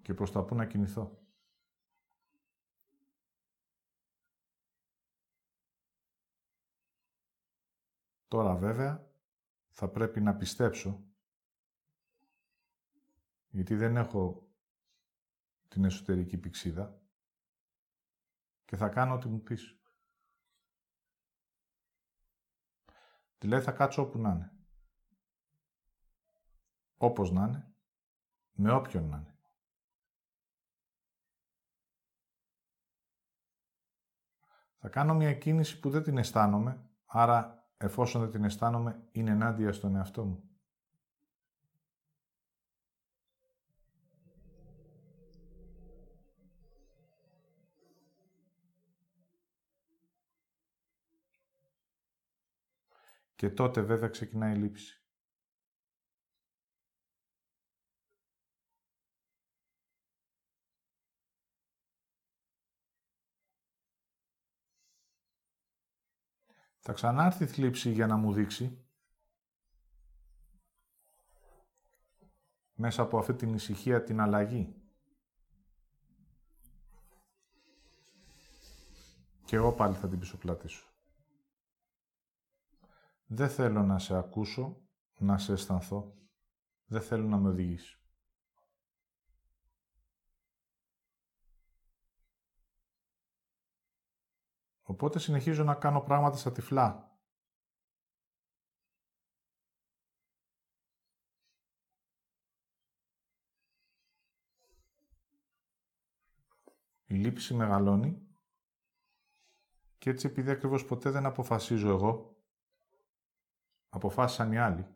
και 0.02 0.14
προς 0.14 0.32
τα 0.32 0.44
πού 0.44 0.54
να 0.54 0.66
κινηθώ; 0.66 1.22
Τώρα 8.28 8.56
βέβαια 8.56 9.10
θα 9.68 9.88
πρέπει 9.88 10.20
να 10.20 10.34
πιστέψω 10.34 11.04
γιατί 13.48 13.74
δεν 13.74 13.96
έχω 13.96 14.51
την 15.72 15.84
εσωτερική 15.84 16.38
πηξίδα 16.38 17.00
και 18.64 18.76
θα 18.76 18.88
κάνω 18.88 19.14
ό,τι 19.14 19.28
μου 19.28 19.42
πεις. 19.42 19.80
Δηλαδή 23.38 23.64
θα 23.64 23.72
κάτσω 23.72 24.02
όπου 24.02 24.18
να 24.18 24.30
είναι. 24.30 24.52
Όπως 26.96 27.30
να 27.30 27.46
είναι, 27.46 27.74
με 28.52 28.72
όποιον 28.72 29.08
να 29.08 29.16
είναι. 29.16 29.36
Θα 34.76 34.88
κάνω 34.88 35.14
μια 35.14 35.34
κίνηση 35.34 35.80
που 35.80 35.90
δεν 35.90 36.02
την 36.02 36.18
αισθάνομαι, 36.18 36.90
άρα 37.06 37.70
εφόσον 37.76 38.20
δεν 38.20 38.30
την 38.30 38.44
αισθάνομαι, 38.44 39.08
είναι 39.12 39.30
ενάντια 39.30 39.72
στον 39.72 39.96
εαυτό 39.96 40.24
μου. 40.24 40.51
Και 53.42 53.50
τότε 53.50 53.80
βέβαια 53.80 54.08
ξεκινάει 54.08 54.54
η 54.54 54.58
λήψη. 54.58 55.02
Θα 66.78 66.92
ξανάρθει 66.92 67.44
η 67.44 67.46
θλίψη 67.46 67.90
για 67.90 68.06
να 68.06 68.16
μου 68.16 68.32
δείξει 68.32 68.86
μέσα 72.74 73.02
από 73.02 73.18
αυτή 73.18 73.34
την 73.34 73.54
ησυχία 73.54 74.02
την 74.02 74.20
αλλαγή. 74.20 74.82
Και 79.44 79.56
εγώ 79.56 79.72
πάλι 79.72 79.94
θα 79.94 80.08
την 80.08 80.18
πισωπλατήσω. 80.18 80.92
Δεν 83.34 83.48
θέλω 83.48 83.82
να 83.82 83.98
σε 83.98 84.16
ακούσω, 84.16 84.82
να 85.18 85.38
σε 85.38 85.52
αισθανθώ. 85.52 86.16
Δεν 86.84 87.02
θέλω 87.02 87.28
να 87.28 87.36
με 87.36 87.48
οδηγήσει. 87.48 88.00
Οπότε 94.82 95.18
συνεχίζω 95.18 95.64
να 95.64 95.74
κάνω 95.74 96.00
πράγματα 96.00 96.36
στα 96.36 96.52
τυφλά. 96.52 97.16
Η 107.04 107.14
λήψη 107.14 107.54
μεγαλώνει 107.54 108.26
και 109.98 110.10
έτσι 110.10 110.26
επειδή 110.26 110.50
ακριβώς 110.50 110.84
ποτέ 110.84 111.10
δεν 111.10 111.26
αποφασίζω 111.26 111.88
εγώ, 111.88 112.36
αποφάσισαν 113.92 114.52
οι 114.52 114.58
άλλοι. 114.58 114.86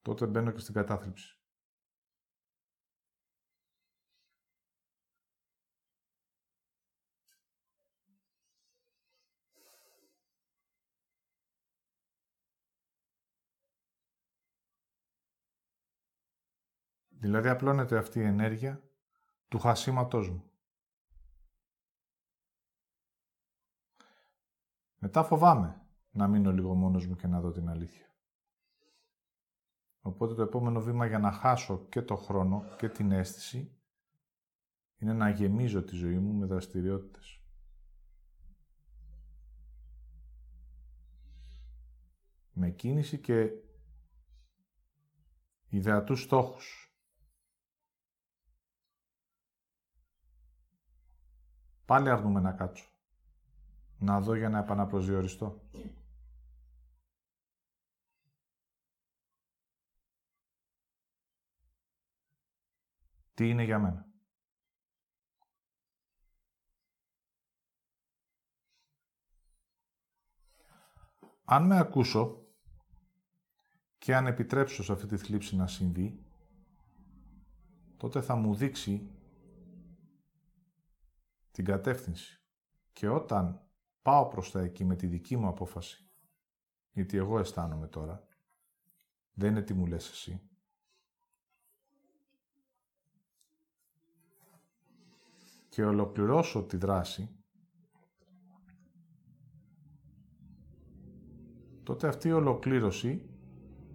Τότε 0.00 0.26
μπαίνω 0.26 0.52
και 0.52 0.60
στην 0.60 0.74
κατάθλιψη. 0.74 1.38
Δηλαδή 17.20 17.48
απλώνεται 17.48 17.98
αυτή 17.98 18.18
η 18.18 18.24
ενέργεια 18.24 18.82
του 19.48 19.58
χασίματός 19.58 20.28
μου. 20.28 20.47
Μετά 24.98 25.24
φοβάμαι 25.24 25.86
να 26.10 26.28
μείνω 26.28 26.52
λίγο 26.52 26.74
μόνος 26.74 27.06
μου 27.06 27.16
και 27.16 27.26
να 27.26 27.40
δω 27.40 27.50
την 27.50 27.68
αλήθεια. 27.68 28.06
Οπότε 30.00 30.34
το 30.34 30.42
επόμενο 30.42 30.80
βήμα 30.80 31.06
για 31.06 31.18
να 31.18 31.32
χάσω 31.32 31.86
και 31.88 32.02
το 32.02 32.16
χρόνο 32.16 32.64
και 32.78 32.88
την 32.88 33.12
αίσθηση 33.12 33.78
είναι 34.98 35.12
να 35.12 35.28
γεμίζω 35.28 35.82
τη 35.82 35.94
ζωή 35.96 36.18
μου 36.18 36.32
με 36.32 36.46
δραστηριότητες. 36.46 37.42
Με 42.52 42.70
κίνηση 42.70 43.18
και 43.20 43.50
ιδεατούς 45.68 46.22
στόχους. 46.22 46.92
Πάλι 51.84 52.10
αρνούμε 52.10 52.40
να 52.40 52.52
κάτσω. 52.52 52.97
Να 53.98 54.20
δω 54.20 54.34
για 54.34 54.48
να 54.48 54.58
επαναπροσδιοριστώ. 54.58 55.62
τι 63.38 63.48
είναι 63.48 63.62
για 63.62 63.78
μένα; 63.78 64.06
Αν 71.44 71.66
με 71.66 71.78
ακούσω 71.78 72.46
και 73.98 74.16
αν 74.16 74.26
επιτρέψω 74.26 74.82
σε 74.82 74.92
αυτή 74.92 75.06
τη 75.06 75.16
θλίψη 75.16 75.56
να 75.56 75.66
συμβεί, 75.66 76.24
τότε 77.96 78.20
θα 78.20 78.34
μου 78.34 78.54
δείξει 78.54 79.10
την 81.50 81.64
κατεύθυνση. 81.64 82.42
Και 82.92 83.08
όταν 83.08 83.67
πάω 84.08 84.28
προς 84.28 84.50
τα 84.50 84.60
εκεί 84.60 84.84
με 84.84 84.96
τη 84.96 85.06
δική 85.06 85.36
μου 85.36 85.48
απόφαση, 85.48 86.10
γιατί 86.92 87.16
εγώ 87.16 87.38
αισθάνομαι 87.38 87.86
τώρα, 87.86 88.26
δεν 89.32 89.50
είναι 89.50 89.62
τι 89.62 89.74
μου 89.74 89.86
λες 89.86 90.10
εσύ, 90.10 90.40
και 95.68 95.84
ολοκληρώσω 95.84 96.64
τη 96.64 96.76
δράση, 96.76 97.42
τότε 101.82 102.08
αυτή 102.08 102.28
η 102.28 102.32
ολοκλήρωση, 102.32 103.30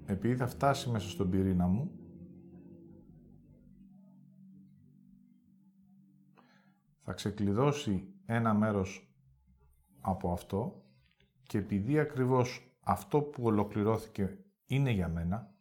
επειδή 0.06 0.36
θα 0.36 0.48
φτάσει 0.48 0.90
μέσα 0.90 1.10
στον 1.10 1.30
πυρήνα 1.30 1.68
μου, 1.68 1.92
θα 7.02 7.14
ξεκλειδώσει 7.14 8.14
ένα 8.26 8.54
μέρος 8.54 9.13
από 10.06 10.32
αυτό 10.32 10.84
και 11.44 11.58
επειδή 11.58 12.00
ακριβώς 12.00 12.78
αυτό 12.84 13.22
που 13.22 13.44
ολοκληρώθηκε 13.44 14.38
είναι 14.66 14.92
για 14.92 15.08
μένα, 15.08 15.56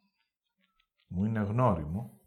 μου 1.06 1.24
είναι 1.24 1.40
γνώριμο, 1.40 2.20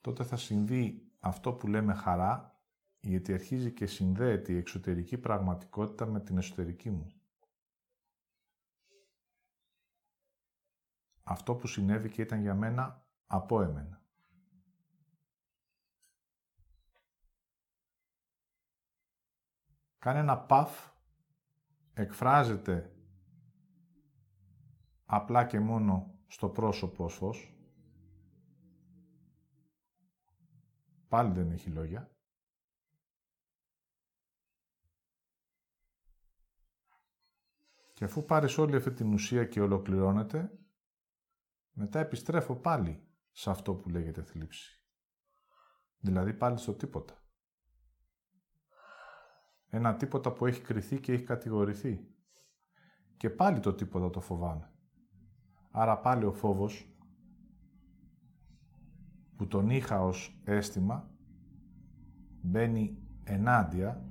τότε 0.00 0.24
θα 0.24 0.36
συμβεί 0.36 1.12
αυτό 1.20 1.52
που 1.52 1.66
λέμε 1.66 1.94
χαρά, 1.94 2.60
γιατί 3.00 3.32
αρχίζει 3.32 3.72
και 3.72 3.86
συνδέεται 3.86 4.52
η 4.52 4.56
εξωτερική 4.56 5.18
πραγματικότητα 5.18 6.06
με 6.06 6.20
την 6.20 6.38
εσωτερική 6.38 6.90
μου. 6.90 7.06
αυτό 11.28 11.54
που 11.54 11.66
συνέβη 11.66 12.10
και 12.10 12.22
ήταν 12.22 12.40
για 12.40 12.54
μένα 12.54 13.06
από 13.26 13.62
εμένα. 13.62 14.00
Κάνει 19.98 20.18
ένα 20.18 20.38
παφ, 20.38 20.90
εκφράζεται 21.98 22.96
απλά 25.04 25.46
και 25.46 25.60
μόνο 25.60 26.18
στο 26.26 26.48
πρόσωπο 26.48 27.04
ως 27.04 27.14
φως. 27.14 27.54
Πάλι 31.08 31.32
δεν 31.32 31.50
έχει 31.50 31.70
λόγια. 31.70 32.10
Και 37.92 38.04
αφού 38.04 38.24
πάρεις 38.24 38.58
όλη 38.58 38.76
αυτή 38.76 38.92
την 38.92 39.12
ουσία 39.12 39.44
και 39.44 39.60
ολοκληρώνεται, 39.60 40.58
μετά 41.72 41.98
επιστρέφω 41.98 42.56
πάλι 42.56 43.08
σε 43.30 43.50
αυτό 43.50 43.74
που 43.74 43.88
λέγεται 43.88 44.22
θλίψη. 44.22 44.82
Δηλαδή 45.98 46.34
πάλι 46.34 46.58
στο 46.58 46.74
τίποτα. 46.74 47.25
Ένα 49.68 49.96
τίποτα 49.96 50.32
που 50.32 50.46
έχει 50.46 50.60
κριθεί 50.60 51.00
και 51.00 51.12
έχει 51.12 51.24
κατηγορηθεί. 51.24 52.06
Και 53.16 53.30
πάλι 53.30 53.60
το 53.60 53.74
τίποτα 53.74 54.10
το 54.10 54.20
φοβάμαι. 54.20 54.70
Άρα 55.70 55.98
πάλι 55.98 56.24
ο 56.24 56.32
φόβος 56.32 56.96
που 59.36 59.46
τον 59.46 59.70
είχα 59.70 60.02
ως 60.02 60.40
αίσθημα 60.44 61.10
μπαίνει 62.40 62.98
ενάντια 63.24 64.04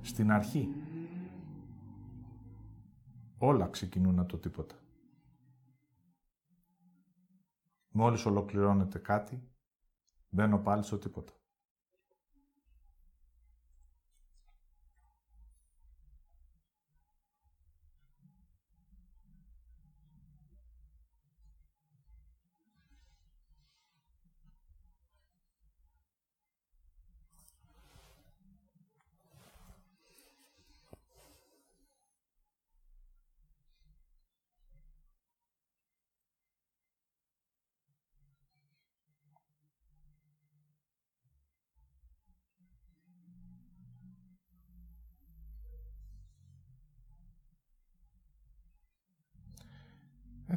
στην 0.00 0.30
αρχή. 0.30 0.68
Όλα 3.38 3.68
ξεκινούν 3.68 4.18
από 4.18 4.28
το 4.28 4.38
τίποτα. 4.38 4.74
Μόλις 7.92 8.26
ολοκληρώνεται 8.26 8.98
κάτι, 8.98 9.48
μπαίνω 10.28 10.58
πάλι 10.58 10.82
στο 10.82 10.98
τίποτα. 10.98 11.32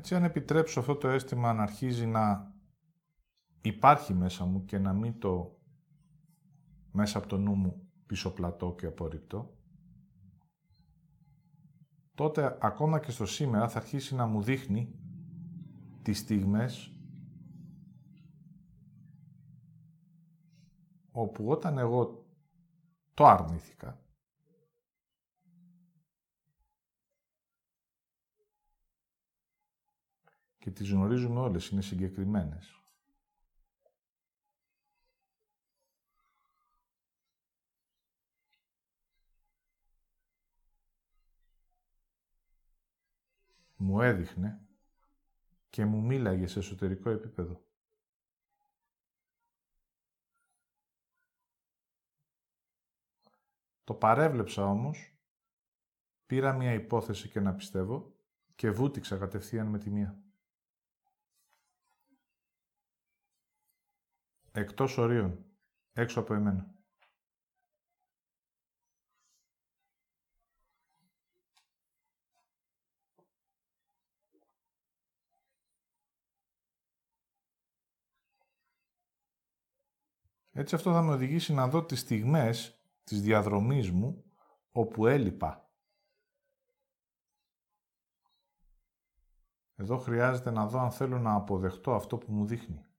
Έτσι, 0.03 0.15
αν 0.15 0.23
επιτρέψω 0.23 0.79
αυτό 0.79 0.95
το 0.95 1.07
αίσθημα 1.07 1.53
να 1.53 1.63
αρχίζει 1.63 2.05
να 2.05 2.53
υπάρχει 3.61 4.13
μέσα 4.13 4.45
μου 4.45 4.65
και 4.65 4.77
να 4.77 4.93
μην 4.93 5.19
το 5.19 5.59
μέσα 6.91 7.17
από 7.17 7.27
το 7.27 7.37
νου 7.37 7.55
μου 7.55 7.87
πίσω 8.05 8.33
πλατό 8.33 8.75
και 8.77 8.85
απορριπτώ, 8.85 9.57
τότε 12.15 12.57
ακόμα 12.61 12.99
και 12.99 13.11
στο 13.11 13.25
σήμερα 13.25 13.69
θα 13.69 13.77
αρχίσει 13.77 14.15
να 14.15 14.25
μου 14.25 14.41
δείχνει 14.41 14.95
τις 16.01 16.17
στιγμές 16.17 16.99
όπου 21.11 21.47
όταν 21.47 21.77
εγώ 21.77 22.25
το 23.13 23.25
αρνήθηκα, 23.25 24.02
και 30.63 30.71
τις 30.71 30.91
γνωρίζουμε 30.91 31.39
όλες, 31.39 31.69
είναι 31.69 31.81
συγκεκριμένες. 31.81 32.83
Μου 43.75 44.01
έδειχνε 44.01 44.67
και 45.69 45.85
μου 45.85 46.01
μίλαγε 46.01 46.47
σε 46.47 46.59
εσωτερικό 46.59 47.09
επίπεδο. 47.09 47.65
Το 53.83 53.93
παρέβλεψα 53.93 54.65
όμως, 54.65 55.17
πήρα 56.25 56.53
μια 56.53 56.73
υπόθεση 56.73 57.29
και 57.29 57.39
να 57.39 57.53
πιστεύω 57.53 58.15
και 58.55 58.71
βούτυξα 58.71 59.17
κατευθείαν 59.17 59.67
με 59.67 59.79
τη 59.79 59.89
μία. 59.89 60.23
Εκτός 64.55 64.97
ορίων. 64.97 65.45
Έξω 65.93 66.19
από 66.19 66.33
εμένα. 66.33 66.73
Έτσι 80.51 80.75
αυτό 80.75 80.91
θα 80.91 81.01
με 81.01 81.13
οδηγήσει 81.13 81.53
να 81.53 81.67
δω 81.67 81.85
τις 81.85 81.99
στιγμές 81.99 82.83
της 83.03 83.21
διαδρομής 83.21 83.91
μου 83.91 84.23
όπου 84.71 85.07
έλειπα. 85.07 85.71
Εδώ 89.75 89.97
χρειάζεται 89.97 90.51
να 90.51 90.67
δω 90.67 90.79
αν 90.79 90.91
θέλω 90.91 91.19
να 91.19 91.33
αποδεχτώ 91.33 91.93
αυτό 91.93 92.17
που 92.17 92.31
μου 92.31 92.45
δείχνει. 92.45 92.92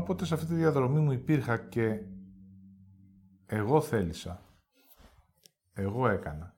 Όποτε 0.00 0.24
σε 0.24 0.34
αυτή 0.34 0.46
τη 0.46 0.54
διαδρομή 0.54 1.00
μου 1.00 1.12
υπήρχα 1.12 1.58
και 1.58 2.06
εγώ 3.46 3.80
θέλησα, 3.80 4.42
εγώ 5.72 6.08
έκανα, 6.08 6.56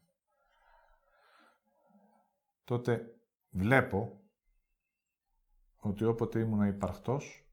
τότε 2.65 3.21
βλέπω 3.51 4.21
ότι 5.77 6.05
όποτε 6.05 6.41
ήμουν 6.41 6.67
υπαρκτός, 6.67 7.47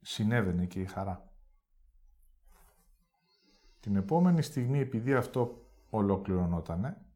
συνέβαινε 0.00 0.66
και 0.66 0.80
η 0.80 0.86
χαρά. 0.86 1.32
Την 3.80 3.96
επόμενη 3.96 4.42
στιγμή, 4.42 4.78
επειδή 4.78 5.14
αυτό 5.14 5.70
ολοκληρωνότανε, 5.90 7.06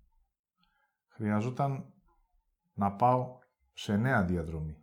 χρειαζόταν 1.09 1.95
να 2.75 2.93
πάω 2.93 3.39
σε 3.73 3.97
νέα 3.97 4.25
διαδρομή. 4.25 4.82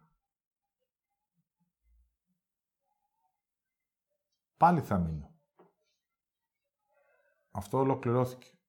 Πάλι 4.60 4.82
θα 4.82 5.00
μείνω. 5.00 5.34
Αυτό 7.52 7.78
ολοκληρώθηκε. 7.78 8.60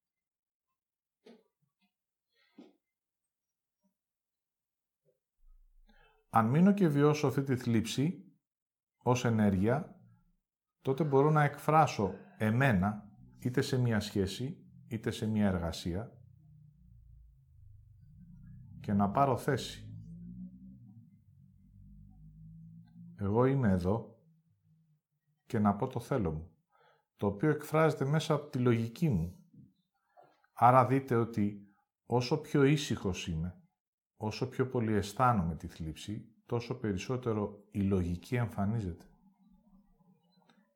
Αν 6.30 6.46
μείνω 6.46 6.72
και 6.72 6.88
βιώσω 6.88 7.26
αυτή 7.26 7.42
τη 7.42 7.56
θλίψη 7.56 8.34
ως 9.02 9.24
ενέργεια, 9.24 10.00
τότε 10.80 11.04
μπορώ 11.04 11.30
να 11.30 11.42
εκφράσω 11.42 12.14
εμένα, 12.38 13.10
είτε 13.38 13.60
σε 13.60 13.78
μία 13.78 14.00
σχέση, 14.00 14.66
είτε 14.86 15.10
σε 15.10 15.26
μία 15.26 15.46
εργασία, 15.46 16.22
και 18.80 18.92
να 18.92 19.10
πάρω 19.10 19.36
θέση. 19.36 19.84
Εγώ 23.16 23.44
είμαι 23.44 23.70
εδώ 23.70 24.09
και 25.50 25.58
να 25.58 25.74
πω 25.74 25.86
το 25.86 26.00
θέλω 26.00 26.32
μου, 26.32 26.50
το 27.16 27.26
οποίο 27.26 27.50
εκφράζεται 27.50 28.04
μέσα 28.04 28.34
από 28.34 28.50
τη 28.50 28.58
λογική 28.58 29.08
μου. 29.08 29.34
Άρα 30.52 30.86
δείτε 30.86 31.14
ότι 31.14 31.74
όσο 32.06 32.40
πιο 32.40 32.64
ήσυχος 32.64 33.28
είμαι, 33.28 33.62
όσο 34.16 34.48
πιο 34.48 34.68
πολύ 34.68 34.92
αισθάνομαι 34.92 35.56
τη 35.56 35.66
θλίψη, 35.66 36.34
τόσο 36.46 36.78
περισσότερο 36.78 37.68
η 37.70 37.80
λογική 37.80 38.34
εμφανίζεται. 38.34 39.04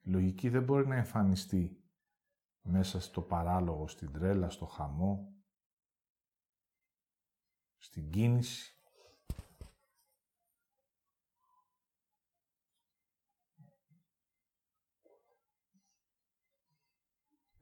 Η 0.01 0.11
λογική 0.11 0.49
δεν 0.49 0.63
μπορεί 0.63 0.87
να 0.87 0.97
εμφανιστεί 0.97 1.85
μέσα 2.63 3.01
στο 3.01 3.23
παράλογο, 3.23 3.89
στην 3.89 4.13
τρέλα, 4.13 4.51
στο 4.51 4.67
χαμό, 4.67 5.35
στην 7.77 8.11
κίνηση. 8.11 8.74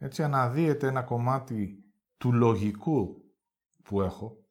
Έτσι 0.02 0.22
αναδύεται 0.22 0.86
ένα 0.86 1.02
κομμάτι 1.02 1.84
του 2.16 2.32
λογικού 2.32 3.24
που 3.82 4.02
έχω, 4.02 4.46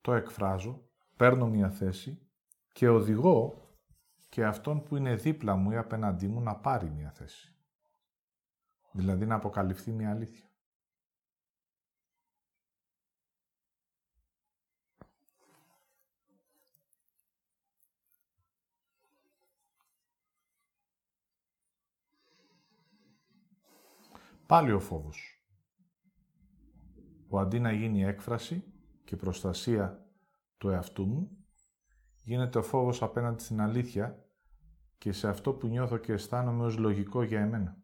το 0.00 0.12
εκφράζω, 0.12 0.88
παίρνω 1.16 1.48
μια 1.48 1.70
θέση 1.70 2.30
και 2.72 2.88
οδηγώ 2.88 3.68
και 4.28 4.44
αυτόν 4.44 4.82
που 4.82 4.96
είναι 4.96 5.14
δίπλα 5.14 5.56
μου 5.56 5.70
ή 5.70 5.76
απέναντί 5.76 6.28
μου 6.28 6.40
να 6.40 6.56
πάρει 6.56 6.90
μια 6.90 7.10
θέση. 7.10 7.56
Δηλαδή 8.92 9.26
να 9.26 9.34
αποκαλυφθεί 9.34 9.92
μια 9.92 10.10
αλήθεια. 10.10 10.49
Πάλι 24.50 24.72
ο 24.72 24.80
φόβος. 24.80 25.44
Που 27.28 27.38
αντί 27.38 27.60
να 27.60 27.72
γίνει 27.72 28.04
έκφραση 28.04 28.64
και 29.04 29.16
προστασία 29.16 30.06
του 30.58 30.68
εαυτού 30.68 31.06
μου, 31.06 31.44
γίνεται 32.22 32.58
ο 32.58 32.62
φόβος 32.62 33.02
απέναντι 33.02 33.42
στην 33.42 33.60
αλήθεια 33.60 34.26
και 34.98 35.12
σε 35.12 35.28
αυτό 35.28 35.52
που 35.52 35.66
νιώθω 35.66 35.96
και 35.96 36.12
αισθάνομαι 36.12 36.64
ως 36.64 36.76
λογικό 36.76 37.22
για 37.22 37.40
εμένα. 37.40 37.82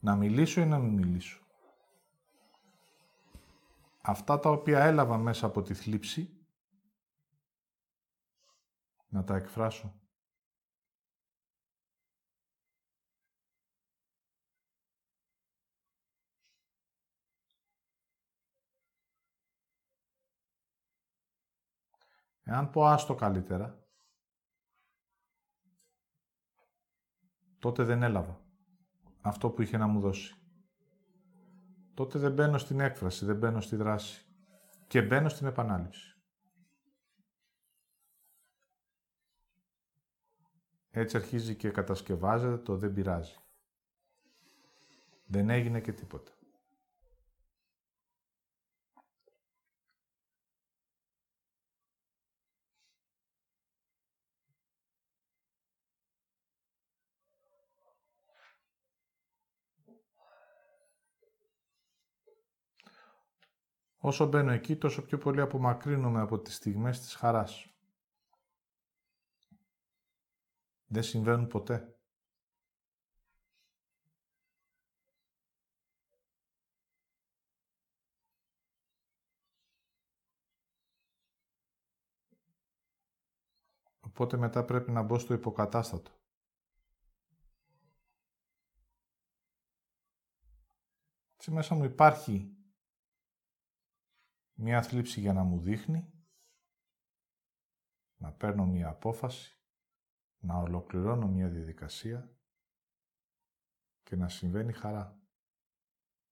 Να 0.00 0.16
μιλήσω 0.16 0.60
ή 0.60 0.66
να 0.66 0.78
μην 0.78 0.92
μιλήσω; 0.92 1.45
Αυτά 4.06 4.38
τα 4.38 4.50
οποία 4.50 4.84
έλαβα 4.84 5.18
μέσα 5.18 5.46
από 5.46 5.62
τη 5.62 5.74
θλίψη, 5.74 6.46
να 9.06 9.24
τα 9.24 9.36
εκφράσω. 9.36 10.00
Εάν 22.42 22.70
πω 22.70 22.86
άστο 22.86 23.14
καλύτερα, 23.14 23.86
τότε 27.58 27.84
δεν 27.84 28.02
έλαβα 28.02 28.40
αυτό 29.20 29.50
που 29.50 29.62
είχε 29.62 29.76
να 29.76 29.86
μου 29.86 30.00
δώσει 30.00 30.45
τότε 31.96 32.18
δεν 32.18 32.32
μπαίνω 32.32 32.58
στην 32.58 32.80
έκφραση, 32.80 33.24
δεν 33.24 33.36
μπαίνω 33.36 33.60
στη 33.60 33.76
δράση 33.76 34.24
και 34.86 35.02
μπαίνω 35.02 35.28
στην 35.28 35.46
επανάληψη. 35.46 36.16
Έτσι 40.90 41.16
αρχίζει 41.16 41.54
και 41.54 41.70
κατασκευάζεται 41.70 42.56
το 42.56 42.76
δεν 42.76 42.92
πειράζει. 42.92 43.36
Δεν 45.26 45.50
έγινε 45.50 45.80
και 45.80 45.92
τίποτα. 45.92 46.32
Όσο 63.98 64.26
μπαίνω 64.26 64.52
εκεί, 64.52 64.76
τόσο 64.76 65.02
πιο 65.04 65.18
πολύ 65.18 65.40
απομακρύνομαι 65.40 66.20
από 66.20 66.38
τις 66.38 66.54
στιγμές 66.54 67.00
της 67.00 67.14
χαράς. 67.14 67.76
Δεν 70.86 71.02
συμβαίνουν 71.02 71.46
ποτέ. 71.46 71.96
Οπότε 84.00 84.36
μετά 84.36 84.64
πρέπει 84.64 84.90
να 84.90 85.02
μπω 85.02 85.18
στο 85.18 85.34
υποκατάστατο. 85.34 86.10
Έτσι 91.36 91.50
μέσα 91.50 91.74
μου 91.74 91.84
υπάρχει 91.84 92.56
μία 94.58 94.82
θλίψη 94.82 95.20
για 95.20 95.32
να 95.32 95.42
μου 95.42 95.60
δείχνει, 95.60 96.12
να 98.16 98.32
παίρνω 98.32 98.66
μία 98.66 98.88
απόφαση, 98.88 99.58
να 100.38 100.56
ολοκληρώνω 100.56 101.28
μία 101.28 101.48
διαδικασία 101.48 102.30
και 104.02 104.16
να 104.16 104.28
συμβαίνει 104.28 104.72
χαρά. 104.72 105.20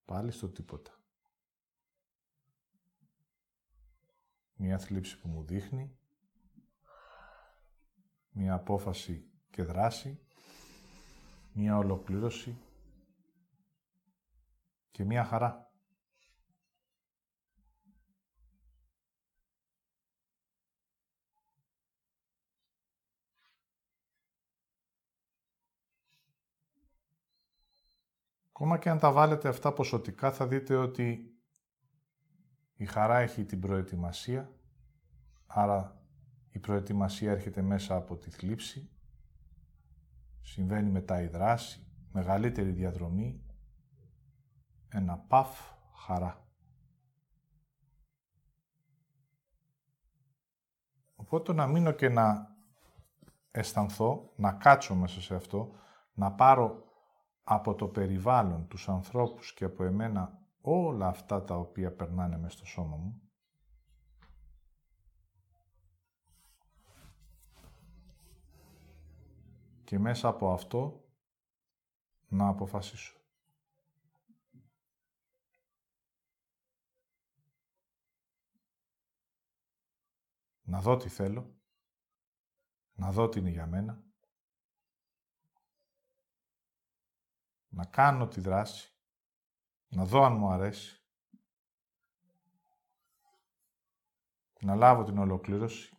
Πάλι 0.04 0.30
στο 0.30 0.48
τίποτα. 0.48 0.90
Μία 4.54 4.78
θλίψη 4.78 5.18
που 5.18 5.28
μου 5.28 5.44
δείχνει, 5.44 5.98
μία 8.30 8.54
απόφαση 8.54 9.30
και 9.50 9.62
δράση, 9.62 10.20
μία 11.52 11.76
ολοκλήρωση 11.76 12.56
και 14.90 15.04
μία 15.04 15.24
χαρά. 15.24 15.73
Ακόμα 28.56 28.78
και 28.78 28.90
αν 28.90 28.98
τα 28.98 29.12
βάλετε 29.12 29.48
αυτά 29.48 29.72
ποσοτικά 29.72 30.32
θα 30.32 30.46
δείτε 30.46 30.76
ότι 30.76 31.34
η 32.74 32.84
χαρά 32.84 33.18
έχει 33.18 33.44
την 33.44 33.60
προετοιμασία, 33.60 34.52
άρα 35.46 36.02
η 36.50 36.58
προετοιμασία 36.58 37.30
έρχεται 37.30 37.62
μέσα 37.62 37.96
από 37.96 38.16
τη 38.16 38.30
θλίψη, 38.30 38.90
συμβαίνει 40.40 40.90
μετά 40.90 41.22
η 41.22 41.26
δράση, 41.26 41.86
μεγαλύτερη 42.12 42.70
διαδρομή, 42.70 43.44
ένα 44.88 45.18
παφ 45.18 45.60
χαρά. 45.94 46.48
Οπότε 51.14 51.52
να 51.52 51.66
μείνω 51.66 51.92
και 51.92 52.08
να 52.08 52.56
αισθανθώ, 53.50 54.32
να 54.36 54.52
κάτσω 54.52 54.94
μέσα 54.94 55.20
σε 55.20 55.34
αυτό, 55.34 55.74
να 56.14 56.32
πάρω 56.32 56.83
από 57.44 57.74
το 57.74 57.88
περιβάλλον, 57.88 58.68
τους 58.68 58.88
ανθρώπους 58.88 59.54
και 59.54 59.64
από 59.64 59.84
εμένα 59.84 60.38
όλα 60.60 61.06
αυτά 61.06 61.44
τα 61.44 61.56
οποία 61.56 61.92
περνάνε 61.92 62.38
μέσα 62.38 62.56
στο 62.56 62.66
σώμα 62.66 62.96
μου 62.96 63.24
και 69.84 69.98
μέσα 69.98 70.28
από 70.28 70.52
αυτό 70.52 71.04
να 72.28 72.48
αποφασίσω. 72.48 73.18
Να 80.62 80.80
δω 80.80 80.96
τι 80.96 81.08
θέλω, 81.08 81.54
να 82.94 83.12
δω 83.12 83.28
τι 83.28 83.38
είναι 83.38 83.50
για 83.50 83.66
μένα, 83.66 84.03
να 87.74 87.84
κάνω 87.84 88.28
τη 88.28 88.40
δράση, 88.40 88.92
να 89.88 90.04
δω 90.04 90.22
αν 90.24 90.36
μου 90.36 90.48
αρέσει, 90.48 91.02
να 94.60 94.74
λάβω 94.74 95.04
την 95.04 95.18
ολοκλήρωση 95.18 95.96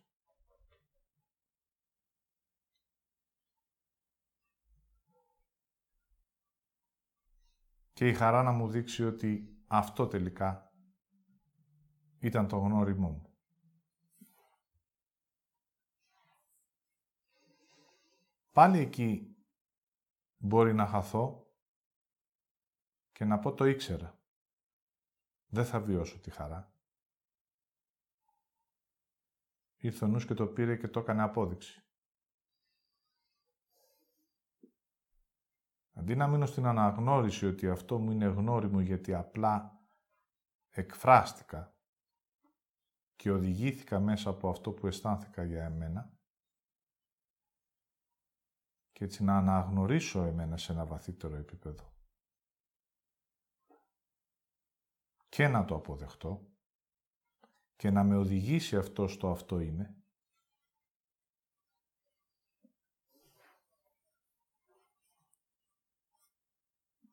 και 7.92 8.08
η 8.08 8.14
χαρά 8.14 8.42
να 8.42 8.52
μου 8.52 8.68
δείξει 8.68 9.04
ότι 9.04 9.60
αυτό 9.66 10.06
τελικά 10.06 10.72
ήταν 12.18 12.48
το 12.48 12.58
γνώριμό 12.58 13.08
μου. 13.08 13.30
Πάλι 18.52 18.78
εκεί 18.78 19.36
μπορεί 20.36 20.74
να 20.74 20.86
χαθώ 20.86 21.45
και 23.16 23.24
να 23.24 23.38
πω 23.38 23.54
το 23.54 23.64
ήξερα. 23.64 24.18
Δεν 25.46 25.64
θα 25.64 25.80
βιώσω 25.80 26.20
τη 26.20 26.30
χαρά. 26.30 26.72
Ήρθε 29.76 30.04
ο 30.04 30.08
νους 30.08 30.26
και 30.26 30.34
το 30.34 30.46
πήρε 30.46 30.76
και 30.76 30.88
το 30.88 31.00
έκανε 31.00 31.22
απόδειξη. 31.22 31.84
Αντί 35.92 36.16
να 36.16 36.28
μείνω 36.28 36.46
στην 36.46 36.66
αναγνώριση 36.66 37.46
ότι 37.46 37.68
αυτό 37.68 37.98
μου 37.98 38.10
είναι 38.10 38.26
γνώριμο 38.26 38.80
γιατί 38.80 39.14
απλά 39.14 39.86
εκφράστηκα 40.70 41.76
και 43.14 43.30
οδηγήθηκα 43.30 44.00
μέσα 44.00 44.30
από 44.30 44.48
αυτό 44.48 44.72
που 44.72 44.86
αισθάνθηκα 44.86 45.44
για 45.44 45.64
εμένα 45.64 46.18
και 48.92 49.04
έτσι 49.04 49.24
να 49.24 49.36
αναγνωρίσω 49.36 50.22
εμένα 50.22 50.56
σε 50.56 50.72
ένα 50.72 50.86
βαθύτερο 50.86 51.36
επίπεδο 51.36 51.95
και 55.36 55.48
να 55.48 55.64
το 55.64 55.74
αποδεχτώ 55.74 56.46
και 57.76 57.90
να 57.90 58.04
με 58.04 58.16
οδηγήσει 58.16 58.76
αυτό 58.76 59.08
στο 59.08 59.30
αυτό 59.30 59.60
είμαι 59.60 59.96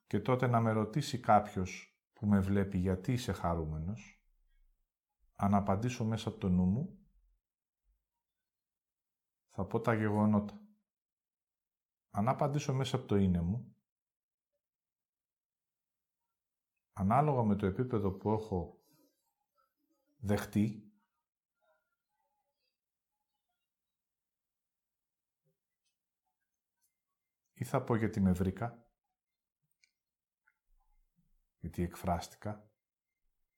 και 0.08 0.20
τότε 0.20 0.48
να 0.48 0.62
με 0.62 0.72
ρωτήσει 0.72 1.20
κάποιος 1.20 2.00
που 2.14 2.26
με 2.26 2.40
βλέπει 2.40 2.78
γιατί 2.78 3.12
είσαι 3.12 3.32
χαρούμενος, 3.32 4.24
αν 5.36 5.54
απαντήσω 5.54 6.06
μέσα 6.06 6.30
από 6.30 6.38
το 6.38 6.50
νου 6.50 6.66
μου, 6.66 7.00
θα 9.50 9.66
πω 9.66 9.80
τα 9.80 9.94
γεγονότα. 9.94 10.62
Αν 12.10 12.28
απαντήσω 12.28 12.74
μέσα 12.74 12.96
από 12.96 13.06
το 13.06 13.16
είναι 13.16 13.42
μου, 13.42 13.73
ανάλογα 16.93 17.43
με 17.43 17.56
το 17.56 17.65
επίπεδο 17.65 18.12
που 18.12 18.32
έχω 18.32 18.84
δεχτεί, 20.17 20.93
ή 27.53 27.63
θα 27.63 27.84
πω 27.84 27.95
γιατί 27.95 28.19
με 28.19 28.32
βρήκα, 28.32 28.88
γιατί 31.60 31.84
εκφράστηκα, 31.84 32.71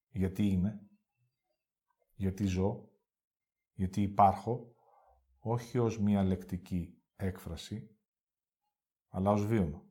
γιατί 0.10 0.48
είμαι, 0.48 0.90
γιατί 2.14 2.46
ζω, 2.46 2.90
γιατί 3.74 4.02
υπάρχω, 4.02 4.76
όχι 5.40 5.78
ως 5.78 6.00
μία 6.00 6.24
λεκτική 6.24 7.04
έκφραση, 7.16 7.98
αλλά 9.10 9.32
ως 9.32 9.46
βίωμα. 9.46 9.85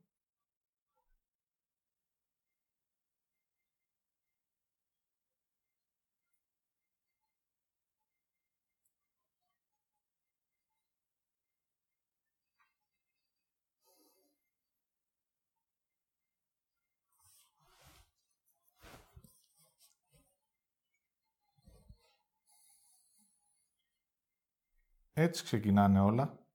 Έτσι 25.17 25.45
ξεκινάνε 25.45 26.01
όλα 26.01 26.47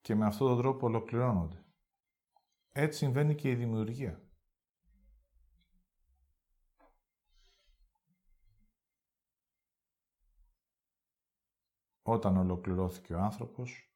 και 0.00 0.14
με 0.14 0.26
αυτόν 0.26 0.48
τον 0.48 0.58
τρόπο 0.58 0.86
ολοκληρώνονται. 0.86 1.64
Έτσι 2.72 2.98
συμβαίνει 2.98 3.34
και 3.34 3.50
η 3.50 3.54
δημιουργία. 3.54 4.28
Όταν 12.02 12.36
ολοκληρώθηκε 12.36 13.14
ο 13.14 13.18
άνθρωπος, 13.18 13.94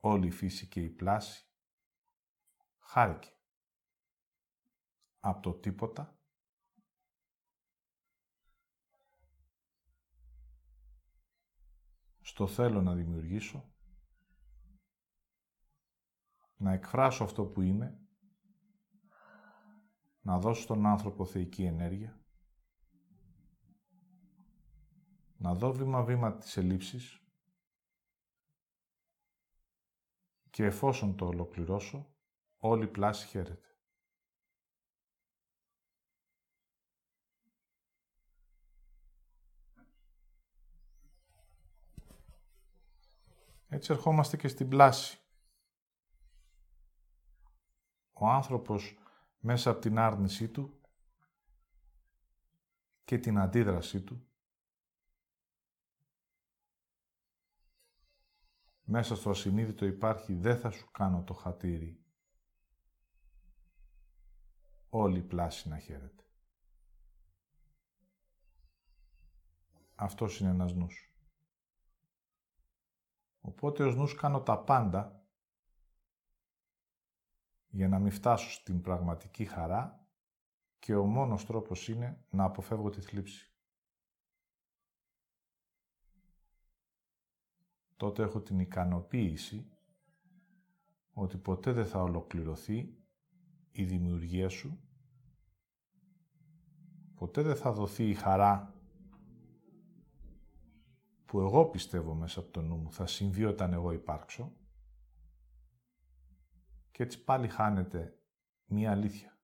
όλη 0.00 0.26
η 0.26 0.30
φύση 0.30 0.68
και 0.68 0.82
η 0.82 0.88
πλάση 0.88 1.46
χάρηκε. 2.78 3.36
Από 5.20 5.42
το 5.42 5.52
τίποτα 5.52 6.21
στο 12.32 12.46
θέλω 12.46 12.82
να 12.82 12.94
δημιουργήσω, 12.94 13.72
να 16.56 16.72
εκφράσω 16.72 17.24
αυτό 17.24 17.44
που 17.44 17.60
είμαι, 17.60 18.00
να 20.20 20.38
δώσω 20.38 20.62
στον 20.62 20.86
άνθρωπο 20.86 21.24
θεϊκή 21.24 21.64
ενέργεια, 21.64 22.20
να 25.36 25.54
δω 25.54 25.72
βήμα-βήμα 25.72 26.36
τις 26.36 26.56
ελλείψεις 26.56 27.26
και 30.50 30.64
εφόσον 30.64 31.16
το 31.16 31.26
ολοκληρώσω, 31.26 32.14
όλη 32.56 32.84
η 32.84 32.90
πλάση 32.90 33.26
χαίρεται. 33.26 33.71
Έτσι 43.72 43.92
ερχόμαστε 43.92 44.36
και 44.36 44.48
στην 44.48 44.68
πλάση. 44.68 45.18
Ο 48.12 48.28
άνθρωπος 48.28 48.98
μέσα 49.38 49.70
από 49.70 49.80
την 49.80 49.98
άρνησή 49.98 50.48
του 50.48 50.80
και 53.04 53.18
την 53.18 53.38
αντίδρασή 53.38 54.02
του 54.02 54.26
μέσα 58.82 59.16
στο 59.16 59.30
ασυνείδητο 59.30 59.86
υπάρχει 59.86 60.34
«δεν 60.34 60.58
θα 60.58 60.70
σου 60.70 60.90
κάνω 60.90 61.22
το 61.22 61.34
χατήρι». 61.34 62.04
Όλη 64.88 65.18
η 65.18 65.22
πλάση 65.22 65.68
να 65.68 65.78
χαίρεται. 65.78 66.24
Αυτός 69.94 70.40
είναι 70.40 70.50
ένας 70.50 70.74
νους. 70.74 71.11
Οπότε 73.44 73.84
ως 73.84 73.96
νους 73.96 74.14
κάνω 74.14 74.40
τα 74.40 74.58
πάντα 74.58 75.26
για 77.68 77.88
να 77.88 77.98
μην 77.98 78.10
φτάσω 78.10 78.50
στην 78.50 78.80
πραγματική 78.80 79.44
χαρά 79.44 80.06
και 80.78 80.94
ο 80.94 81.04
μόνος 81.04 81.46
τρόπος 81.46 81.88
είναι 81.88 82.24
να 82.30 82.44
αποφεύγω 82.44 82.90
τη 82.90 83.00
θλίψη. 83.00 83.52
Τότε 87.96 88.22
έχω 88.22 88.40
την 88.40 88.58
ικανοποίηση 88.58 89.70
ότι 91.12 91.38
ποτέ 91.38 91.72
δεν 91.72 91.86
θα 91.86 92.02
ολοκληρωθεί 92.02 92.96
η 93.70 93.84
δημιουργία 93.84 94.48
σου, 94.48 94.80
ποτέ 97.14 97.42
δεν 97.42 97.56
θα 97.56 97.72
δοθεί 97.72 98.08
η 98.08 98.14
χαρά 98.14 98.71
που 101.32 101.40
εγώ 101.40 101.66
πιστεύω 101.66 102.14
μέσα 102.14 102.40
από 102.40 102.50
το 102.50 102.62
νου 102.62 102.76
μου 102.76 102.92
θα 102.92 103.06
συμβεί 103.06 103.44
όταν 103.44 103.72
εγώ 103.72 103.92
υπάρξω 103.92 104.52
και 106.90 107.02
έτσι 107.02 107.24
πάλι 107.24 107.48
χάνεται 107.48 108.18
μία 108.64 108.90
αλήθεια. 108.90 109.38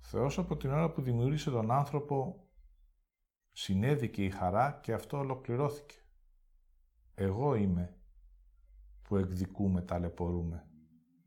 Θεός 0.00 0.38
από 0.38 0.56
την 0.56 0.70
ώρα 0.70 0.92
που 0.92 1.02
δημιούργησε 1.02 1.50
τον 1.50 1.70
άνθρωπο 1.70 2.48
συνέβη 3.52 4.10
και 4.10 4.24
η 4.24 4.30
χαρά 4.30 4.80
και 4.82 4.92
αυτό 4.92 5.18
ολοκληρώθηκε. 5.18 5.96
Εγώ 7.14 7.54
είμαι 7.54 8.00
που 9.02 9.16
εκδικούμε, 9.16 9.82
ταλαιπωρούμε 9.82 10.70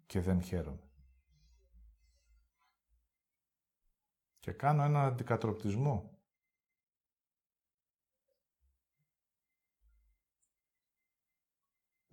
και 0.05 0.21
δεν 0.21 0.41
χαίρομαι. 0.41 0.89
Και 4.39 4.51
κάνω 4.51 4.83
έναν 4.83 5.05
αντικατροπτισμό. 5.05 6.14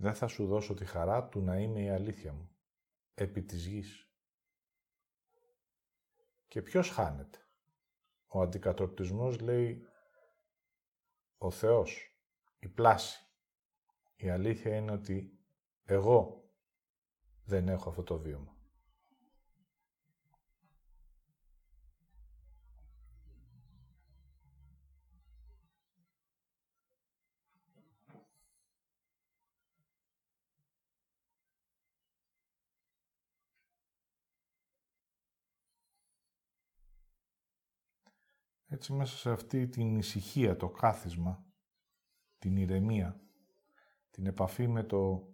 Δεν 0.02 0.14
θα 0.14 0.26
σου 0.26 0.46
δώσω 0.46 0.74
τη 0.74 0.84
χαρά 0.84 1.28
του 1.28 1.40
να 1.40 1.58
είμαι 1.58 1.82
η 1.82 1.88
αλήθεια 1.90 2.32
μου, 2.32 2.50
επί 3.14 3.42
της 3.42 3.66
γης. 3.66 4.10
Και 6.48 6.62
ποιος 6.62 6.90
χάνεται; 6.90 7.38
Ο 8.26 8.40
αντικατροπτισμός 8.40 9.40
λέει 9.40 9.86
ο 11.36 11.50
Θεός, 11.50 12.18
η 12.58 12.68
πλάση. 12.68 13.26
Η 14.16 14.30
αλήθεια 14.30 14.76
είναι 14.76 14.92
ότι 14.92 15.38
εγώ 15.84 16.50
δεν 17.44 17.68
έχω 17.68 17.88
αυτό 17.88 18.02
το 18.02 18.18
βίωμα. 18.18 18.51
Έτσι 38.72 38.92
μέσα 38.92 39.16
σε 39.16 39.30
αυτή 39.30 39.68
την 39.68 39.98
ησυχία, 39.98 40.56
το 40.56 40.68
κάθισμα, 40.68 41.44
την 42.38 42.56
ηρεμία, 42.56 43.20
την 44.10 44.26
επαφή 44.26 44.68
με 44.68 44.84
το 44.84 45.32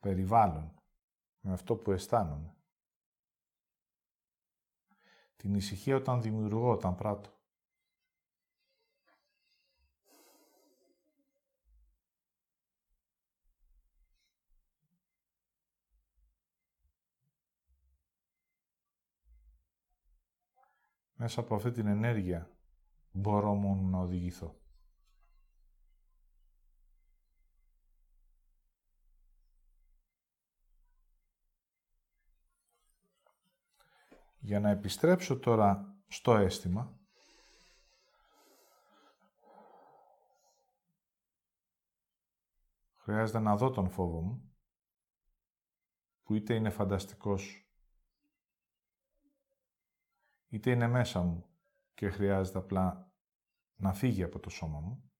περιβάλλον, 0.00 0.82
με 1.40 1.52
αυτό 1.52 1.76
που 1.76 1.92
αισθάνομαι. 1.92 2.56
Την 5.36 5.54
ησυχία 5.54 5.96
όταν 5.96 6.22
δημιουργώ, 6.22 6.70
όταν 6.70 6.94
πράττω. 6.94 7.33
Μέσα 21.16 21.40
από 21.40 21.54
αυτή 21.54 21.70
την 21.70 21.86
ενέργεια 21.86 22.50
μπορώ 23.10 23.54
μόνο 23.54 23.82
να 23.82 23.98
οδηγηθώ. 23.98 24.58
Για 34.38 34.60
να 34.60 34.70
επιστρέψω 34.70 35.38
τώρα 35.38 35.96
στο 36.08 36.36
αίσθημα, 36.36 36.98
χρειάζεται 42.96 43.38
να 43.38 43.56
δω 43.56 43.70
τον 43.70 43.90
φόβο 43.90 44.20
μου, 44.20 44.54
που 46.22 46.34
είτε 46.34 46.54
είναι 46.54 46.70
φανταστικός, 46.70 47.63
είτε 50.54 50.70
είναι 50.70 50.88
μέσα 50.88 51.22
μου 51.22 51.46
και 51.94 52.10
χρειάζεται 52.10 52.58
απλά 52.58 53.12
να 53.74 53.92
φύγει 53.92 54.22
από 54.22 54.40
το 54.40 54.50
σώμα 54.50 54.80
μου, 54.80 55.12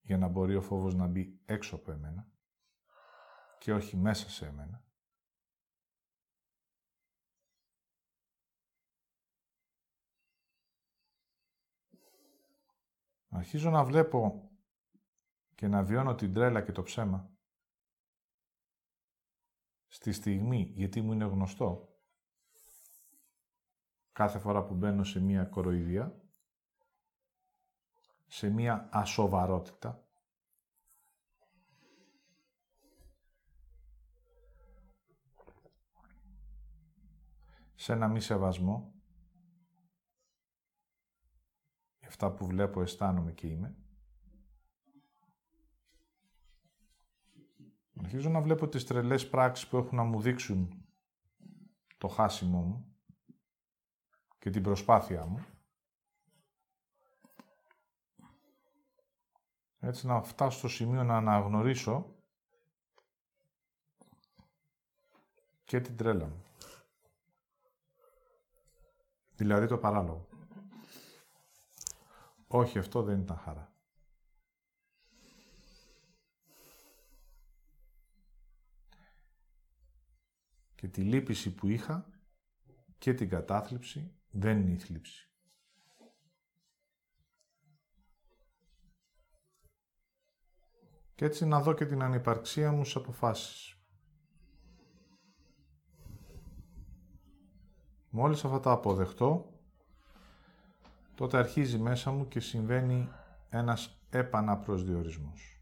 για 0.00 0.18
να 0.18 0.28
μπορεί 0.28 0.56
ο 0.56 0.62
φόβος 0.62 0.94
να 0.94 1.06
μπει 1.06 1.40
έξω 1.44 1.76
από 1.76 1.92
εμένα 1.92 2.32
και 3.58 3.72
όχι 3.72 3.96
μέσα 3.96 4.30
σε 4.30 4.46
εμένα. 4.46 4.84
Αρχίζω 13.28 13.70
να 13.70 13.84
βλέπω 13.84 14.50
και 15.54 15.68
να 15.68 15.82
βιώνω 15.82 16.14
την 16.14 16.32
τρέλα 16.32 16.62
και 16.62 16.72
το 16.72 16.82
ψέμα 16.82 17.30
στη 19.86 20.12
στιγμή, 20.12 20.72
γιατί 20.74 21.00
μου 21.00 21.12
είναι 21.12 21.24
γνωστό, 21.24 21.89
κάθε 24.20 24.38
φορά 24.38 24.64
που 24.64 24.74
μπαίνω 24.74 25.04
σε 25.04 25.20
μία 25.20 25.44
κοροϊδία, 25.44 26.22
σε 28.26 28.50
μία 28.50 28.88
ασοβαρότητα, 28.92 30.08
σε 37.74 37.92
ένα 37.92 38.08
μη 38.08 38.20
σεβασμό, 38.20 38.94
αυτά 42.06 42.32
που 42.32 42.46
βλέπω, 42.46 42.80
αισθάνομαι 42.80 43.32
και 43.32 43.46
είμαι. 43.46 43.76
Αρχίζω 48.00 48.30
να 48.30 48.40
βλέπω 48.40 48.68
τις 48.68 48.84
τρελές 48.84 49.28
πράξεις 49.28 49.68
που 49.68 49.76
έχουν 49.76 49.96
να 49.96 50.04
μου 50.04 50.20
δείξουν 50.20 50.84
το 51.98 52.08
χάσιμο 52.08 52.62
μου 52.62 52.89
και 54.40 54.50
την 54.50 54.62
προσπάθειά 54.62 55.26
μου. 55.26 55.46
Έτσι 59.78 60.06
να 60.06 60.22
φτάσω 60.22 60.58
στο 60.58 60.68
σημείο 60.68 61.04
να 61.04 61.16
αναγνωρίσω 61.16 62.14
και 65.64 65.80
την 65.80 65.96
τρέλα 65.96 66.26
μου. 66.26 66.44
Δηλαδή 69.34 69.66
το 69.66 69.78
παράλογο. 69.78 70.28
Όχι, 72.46 72.78
αυτό 72.78 73.02
δεν 73.02 73.20
ήταν 73.20 73.36
χαρά. 73.36 73.74
Και 80.74 80.88
τη 80.88 81.02
λύπηση 81.02 81.54
που 81.54 81.68
είχα 81.68 82.10
και 82.98 83.14
την 83.14 83.28
κατάθλιψη 83.28 84.19
δεν 84.30 84.60
είναι 84.60 84.72
η 84.72 84.78
θλίψη. 84.78 85.30
Και 91.14 91.24
έτσι 91.24 91.46
να 91.46 91.60
δω 91.60 91.74
και 91.74 91.86
την 91.86 92.02
ανυπαρξία 92.02 92.72
μου 92.72 92.84
στις 92.84 92.96
αποφάσεις. 92.96 93.74
Μόλις 98.10 98.44
αυτά 98.44 98.60
τα 98.60 98.70
αποδεχτώ, 98.70 99.60
τότε 101.14 101.38
αρχίζει 101.38 101.78
μέσα 101.78 102.10
μου 102.10 102.28
και 102.28 102.40
συμβαίνει 102.40 103.08
ένας 103.50 104.00
επαναπροσδιορισμός. 104.10 105.60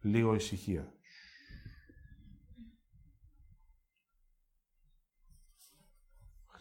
Λίγο 0.00 0.34
ησυχία. 0.34 0.93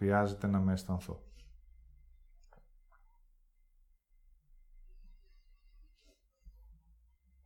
Χρειάζεται 0.03 0.47
να 0.47 0.59
με 0.59 0.73
αισθανθώ. 0.73 1.23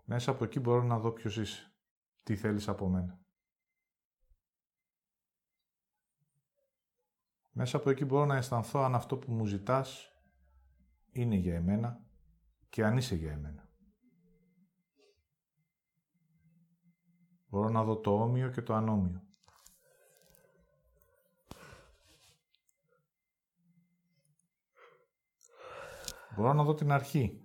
Μέσα 0.03 0.31
από 0.31 0.43
εκεί 0.43 0.59
μπορώ 0.59 0.83
να 0.83 0.99
δω 0.99 1.11
ποιος 1.11 1.37
είσαι. 1.37 1.73
Τι 2.23 2.35
θέλεις 2.35 2.67
από 2.67 2.87
μένα. 2.87 3.19
Μέσα 7.51 7.77
από 7.77 7.89
εκεί 7.89 8.05
μπορώ 8.05 8.25
να 8.25 8.35
αισθανθώ 8.35 8.79
αν 8.79 8.95
αυτό 8.95 9.17
που 9.17 9.31
μου 9.31 9.45
ζητάς 9.45 10.11
είναι 11.11 11.35
για 11.35 11.55
εμένα 11.55 12.05
και 12.69 12.85
αν 12.85 12.97
είσαι 12.97 13.15
για 13.15 13.31
εμένα. 13.31 13.69
Μπορώ 17.47 17.69
να 17.69 17.83
δω 17.83 17.97
το 17.97 18.21
όμοιο 18.21 18.49
και 18.49 18.61
το 18.61 18.73
ανώμιο. 18.73 19.26
Μπορώ 26.37 26.53
να 26.53 26.63
δω 26.63 26.73
την 26.73 26.91
αρχή. 26.91 27.41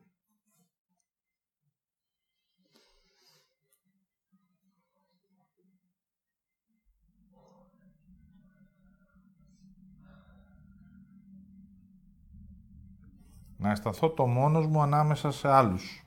Να 13.57 13.70
αισθανθώ 13.70 14.11
το 14.11 14.26
μόνος 14.26 14.66
μου 14.66 14.80
ανάμεσα 14.80 15.30
σε 15.30 15.49
άλλους. 15.49 16.07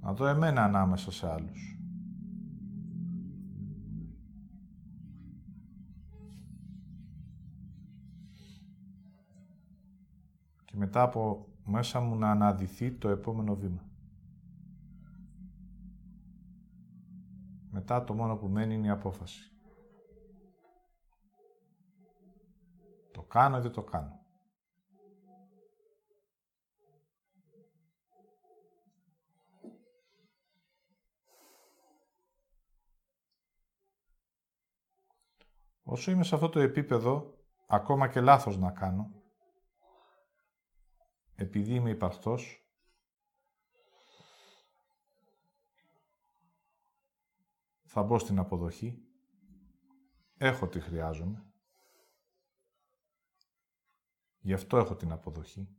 Να 0.00 0.12
δω 0.12 0.26
εμένα 0.26 0.64
ανάμεσα 0.64 1.12
σε 1.12 1.30
άλλους. 1.30 1.71
Μετά 10.82 11.02
από 11.02 11.48
μέσα 11.64 12.00
μου 12.00 12.16
να 12.16 12.30
αναδυθεί 12.30 12.92
το 12.92 13.08
επόμενο 13.08 13.54
βήμα. 13.54 13.90
Μετά 17.70 18.04
το 18.04 18.14
μόνο 18.14 18.36
που 18.36 18.48
μένει 18.48 18.74
είναι 18.74 18.86
η 18.86 18.90
απόφαση. 18.90 19.52
Το 23.12 23.22
κάνω 23.22 23.58
ή 23.58 23.60
δεν 23.60 23.72
το 23.72 23.82
κάνω. 23.82 24.20
Όσο 35.82 36.10
είμαι 36.10 36.24
σε 36.24 36.34
αυτό 36.34 36.48
το 36.48 36.60
επίπεδο, 36.60 37.34
ακόμα 37.66 38.08
και 38.08 38.20
λάθος 38.20 38.58
να 38.58 38.70
κάνω, 38.70 39.21
επειδή 41.42 41.74
είμαι 41.74 41.90
υπαρκτός, 41.90 42.66
θα 47.82 48.02
μπω 48.02 48.18
στην 48.18 48.38
αποδοχή, 48.38 49.06
έχω 50.36 50.68
τι 50.68 50.80
χρειάζομαι, 50.80 51.52
γι' 54.38 54.52
αυτό 54.52 54.76
έχω 54.76 54.96
την 54.96 55.12
αποδοχή. 55.12 55.76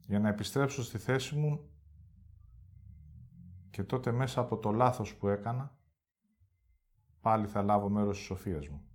Για 0.00 0.18
να 0.18 0.28
επιστρέψω 0.28 0.82
στη 0.82 0.98
θέση 0.98 1.36
μου 1.36 1.70
και 3.70 3.84
τότε 3.84 4.12
μέσα 4.12 4.40
από 4.40 4.58
το 4.58 4.70
λάθος 4.70 5.16
που 5.16 5.28
έκανα, 5.28 5.78
πάλι 7.20 7.46
θα 7.46 7.62
λάβω 7.62 7.88
μέρος 7.88 8.16
της 8.16 8.26
σοφίας 8.26 8.68
μου. 8.68 8.91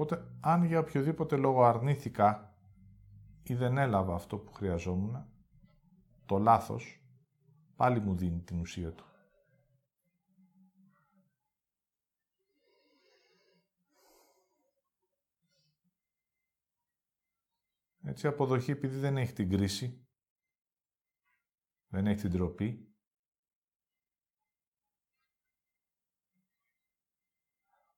Οπότε, 0.00 0.36
αν 0.40 0.64
για 0.64 0.78
οποιοδήποτε 0.78 1.36
λόγο 1.36 1.64
αρνήθηκα 1.64 2.56
ή 3.42 3.54
δεν 3.54 3.78
έλαβα 3.78 4.14
αυτό 4.14 4.38
που 4.38 4.52
χρειαζόμουν, 4.52 5.26
το 6.26 6.38
λάθος 6.38 7.04
πάλι 7.76 8.00
μου 8.00 8.16
δίνει 8.16 8.40
την 8.40 8.60
ουσία 8.60 8.92
του. 8.92 9.04
Έτσι, 18.02 18.26
αποδοχή 18.26 18.70
επειδή 18.70 18.98
δεν 18.98 19.16
έχει 19.16 19.32
την 19.32 19.50
κρίση, 19.50 20.08
δεν 21.88 22.06
έχει 22.06 22.20
την 22.20 22.30
τροπή. 22.30 22.94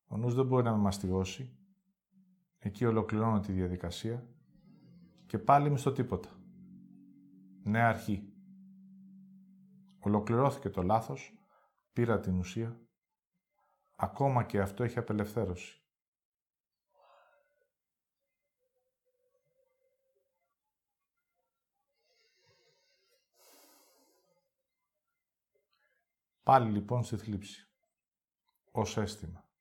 Ο 0.07 0.17
νους 0.17 0.35
δεν 0.35 0.47
μπορεί 0.47 0.65
να 0.65 0.73
με 0.73 0.79
μαστιγώσει. 0.79 1.57
Εκεί 2.65 2.85
ολοκληρώνω 2.85 3.41
τη 3.41 3.53
διαδικασία 3.53 4.27
και 5.27 5.39
πάλι 5.39 5.69
είμαι 5.69 5.77
στο 5.77 5.93
τίποτα. 5.93 6.29
Νέα 7.63 7.89
αρχή. 7.89 8.33
Ολοκληρώθηκε 9.99 10.69
το 10.71 10.83
λάθος, 10.83 11.35
πήρα 11.93 12.21
την 12.21 12.39
ουσία. 12.39 12.81
Ακόμα 13.97 14.45
και 14.45 14.61
αυτό 14.61 14.85
έχει 14.85 14.99
απελευθέρωση. 14.99 15.83
Πάλι 26.43 26.71
λοιπόν 26.71 27.05
στη 27.05 27.17
θλίψη. 27.17 27.69
Ως 28.71 28.97
αίσθημα. 28.97 29.52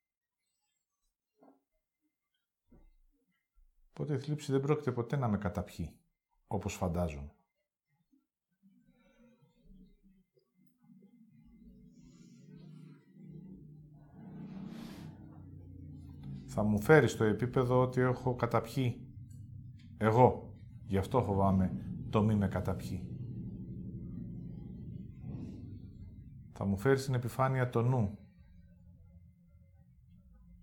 Οπότε 3.92 4.14
η 4.14 4.18
θλίψη 4.18 4.52
δεν 4.52 4.62
πρόκειται 4.62 4.92
ποτέ 4.92 5.16
να 5.16 5.28
με 5.28 5.38
καταπιεί, 5.38 5.94
όπως 6.48 6.74
φαντάζομαι. 6.74 7.32
Θα 16.46 16.64
μου 16.64 16.82
φέρει 16.82 17.08
στο 17.08 17.24
επίπεδο 17.24 17.82
ότι 17.82 18.02
έχω 18.02 18.36
καταπιεί 18.36 19.08
εγώ. 19.98 20.54
Γι' 20.88 20.98
αυτό 20.98 21.24
φοβάμαι 21.24 21.72
το 22.10 22.24
μη 22.24 22.36
με 22.36 22.48
καταπιεί. 22.48 23.12
θα 26.64 26.70
μου 26.70 26.78
φέρει 26.78 26.98
στην 26.98 27.14
επιφάνεια 27.14 27.70
το 27.70 27.82
νου 27.82 28.18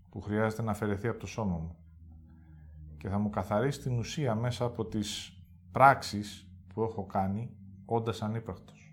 που 0.09 0.21
χρειάζεται 0.21 0.63
να 0.63 0.71
αφαιρεθεί 0.71 1.09
από 1.09 1.19
το 1.19 1.27
σώμα 1.27 1.57
μου 1.57 1.77
και 2.99 3.09
θα 3.09 3.19
μου 3.19 3.31
καθαρίσει 3.31 3.81
την 3.81 3.99
ουσία 3.99 4.35
μέσα 4.35 4.65
από 4.65 4.85
τις 4.85 5.39
πράξεις 5.73 6.49
που 6.75 6.83
έχω 6.83 7.07
κάνει 7.07 7.57
όντας 7.85 8.23
ανύπαρκτος. 8.23 8.93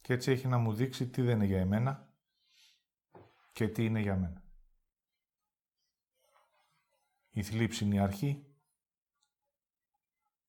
Και 0.00 0.14
έτσι 0.14 0.30
έχει 0.30 0.48
να 0.48 0.58
μου 0.58 0.72
δείξει 0.72 1.08
τι 1.08 1.22
δεν 1.22 1.34
είναι 1.34 1.44
για 1.44 1.60
εμένα 1.60 2.07
και 3.58 3.68
τι 3.68 3.84
είναι 3.84 4.00
για 4.00 4.16
μένα. 4.16 4.42
Η 7.30 7.42
θλίψη 7.42 7.84
είναι 7.84 7.94
η 7.94 7.98
αρχή, 7.98 8.46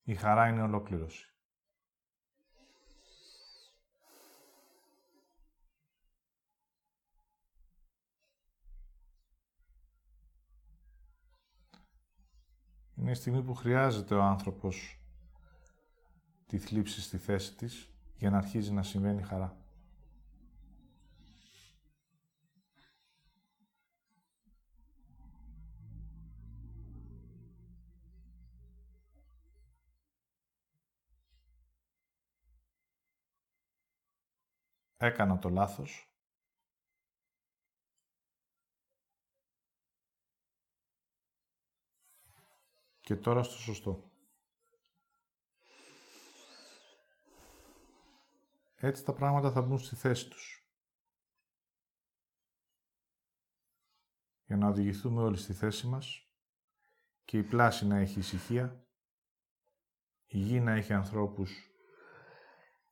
η 0.04 0.16
χαρά 0.16 0.48
είναι 0.48 0.60
η 0.60 0.64
ολοκλήρωση. 0.64 1.34
Είναι 12.96 13.12
η 13.12 13.14
στιγμή 13.14 13.44
που 13.44 13.54
χρειάζεται 13.54 14.16
ο 14.16 14.22
άνθρωπος 14.22 15.02
τη 16.46 16.58
θλίψη 16.58 17.02
στη 17.02 17.18
θέση 17.18 17.56
της 17.56 17.94
για 18.16 18.30
να 18.30 18.38
αρχίζει 18.38 18.72
να 18.72 18.84
συμβαίνει 18.84 19.24
χαρά. 19.24 19.59
Έκανα 35.02 35.40
το 35.40 35.50
λάθος. 35.50 36.14
Και 43.00 43.16
τώρα 43.16 43.44
στο 43.44 43.58
σωστό. 43.58 44.12
Έτσι 48.76 49.04
τα 49.04 49.14
πράγματα 49.14 49.52
θα 49.52 49.62
μπουν 49.62 49.80
στη 49.80 49.96
θέση 49.96 50.30
τους. 50.30 50.70
Για 54.46 54.58
να 54.58 54.68
οδηγηθούμε 54.68 55.22
όλοι 55.22 55.38
στη 55.38 55.54
θέση 55.54 55.88
μας 55.88 56.30
και 57.24 57.38
η 57.38 57.44
πλάση 57.44 57.88
να 57.88 57.98
έχει 57.98 58.20
ησυχία, 58.20 58.88
η 60.26 60.38
γη 60.38 60.60
να 60.60 60.72
έχει 60.72 60.94
ανθρώπους 60.94 61.72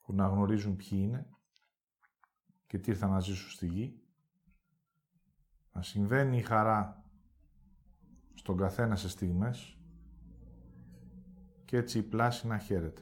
που 0.01 0.13
να 0.13 0.27
γνωρίζουν 0.27 0.75
ποιοι 0.75 0.89
είναι 0.91 1.36
και 2.67 2.77
τι 2.77 2.91
ήρθαν 2.91 3.09
να 3.09 3.19
ζήσουν 3.19 3.49
στη 3.49 3.67
γη, 3.67 4.01
να 5.73 5.81
συμβαίνει 5.81 6.37
η 6.37 6.41
χαρά 6.41 7.03
στον 8.33 8.57
καθένα 8.57 8.95
σε 8.95 9.09
στιγμές 9.09 9.77
και 11.65 11.77
έτσι 11.77 11.97
η 11.97 12.03
πλάση 12.03 12.47
να 12.47 12.57
χαίρεται. 12.57 13.01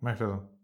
Μέχρι 0.00 0.24
εδώ. 0.24 0.57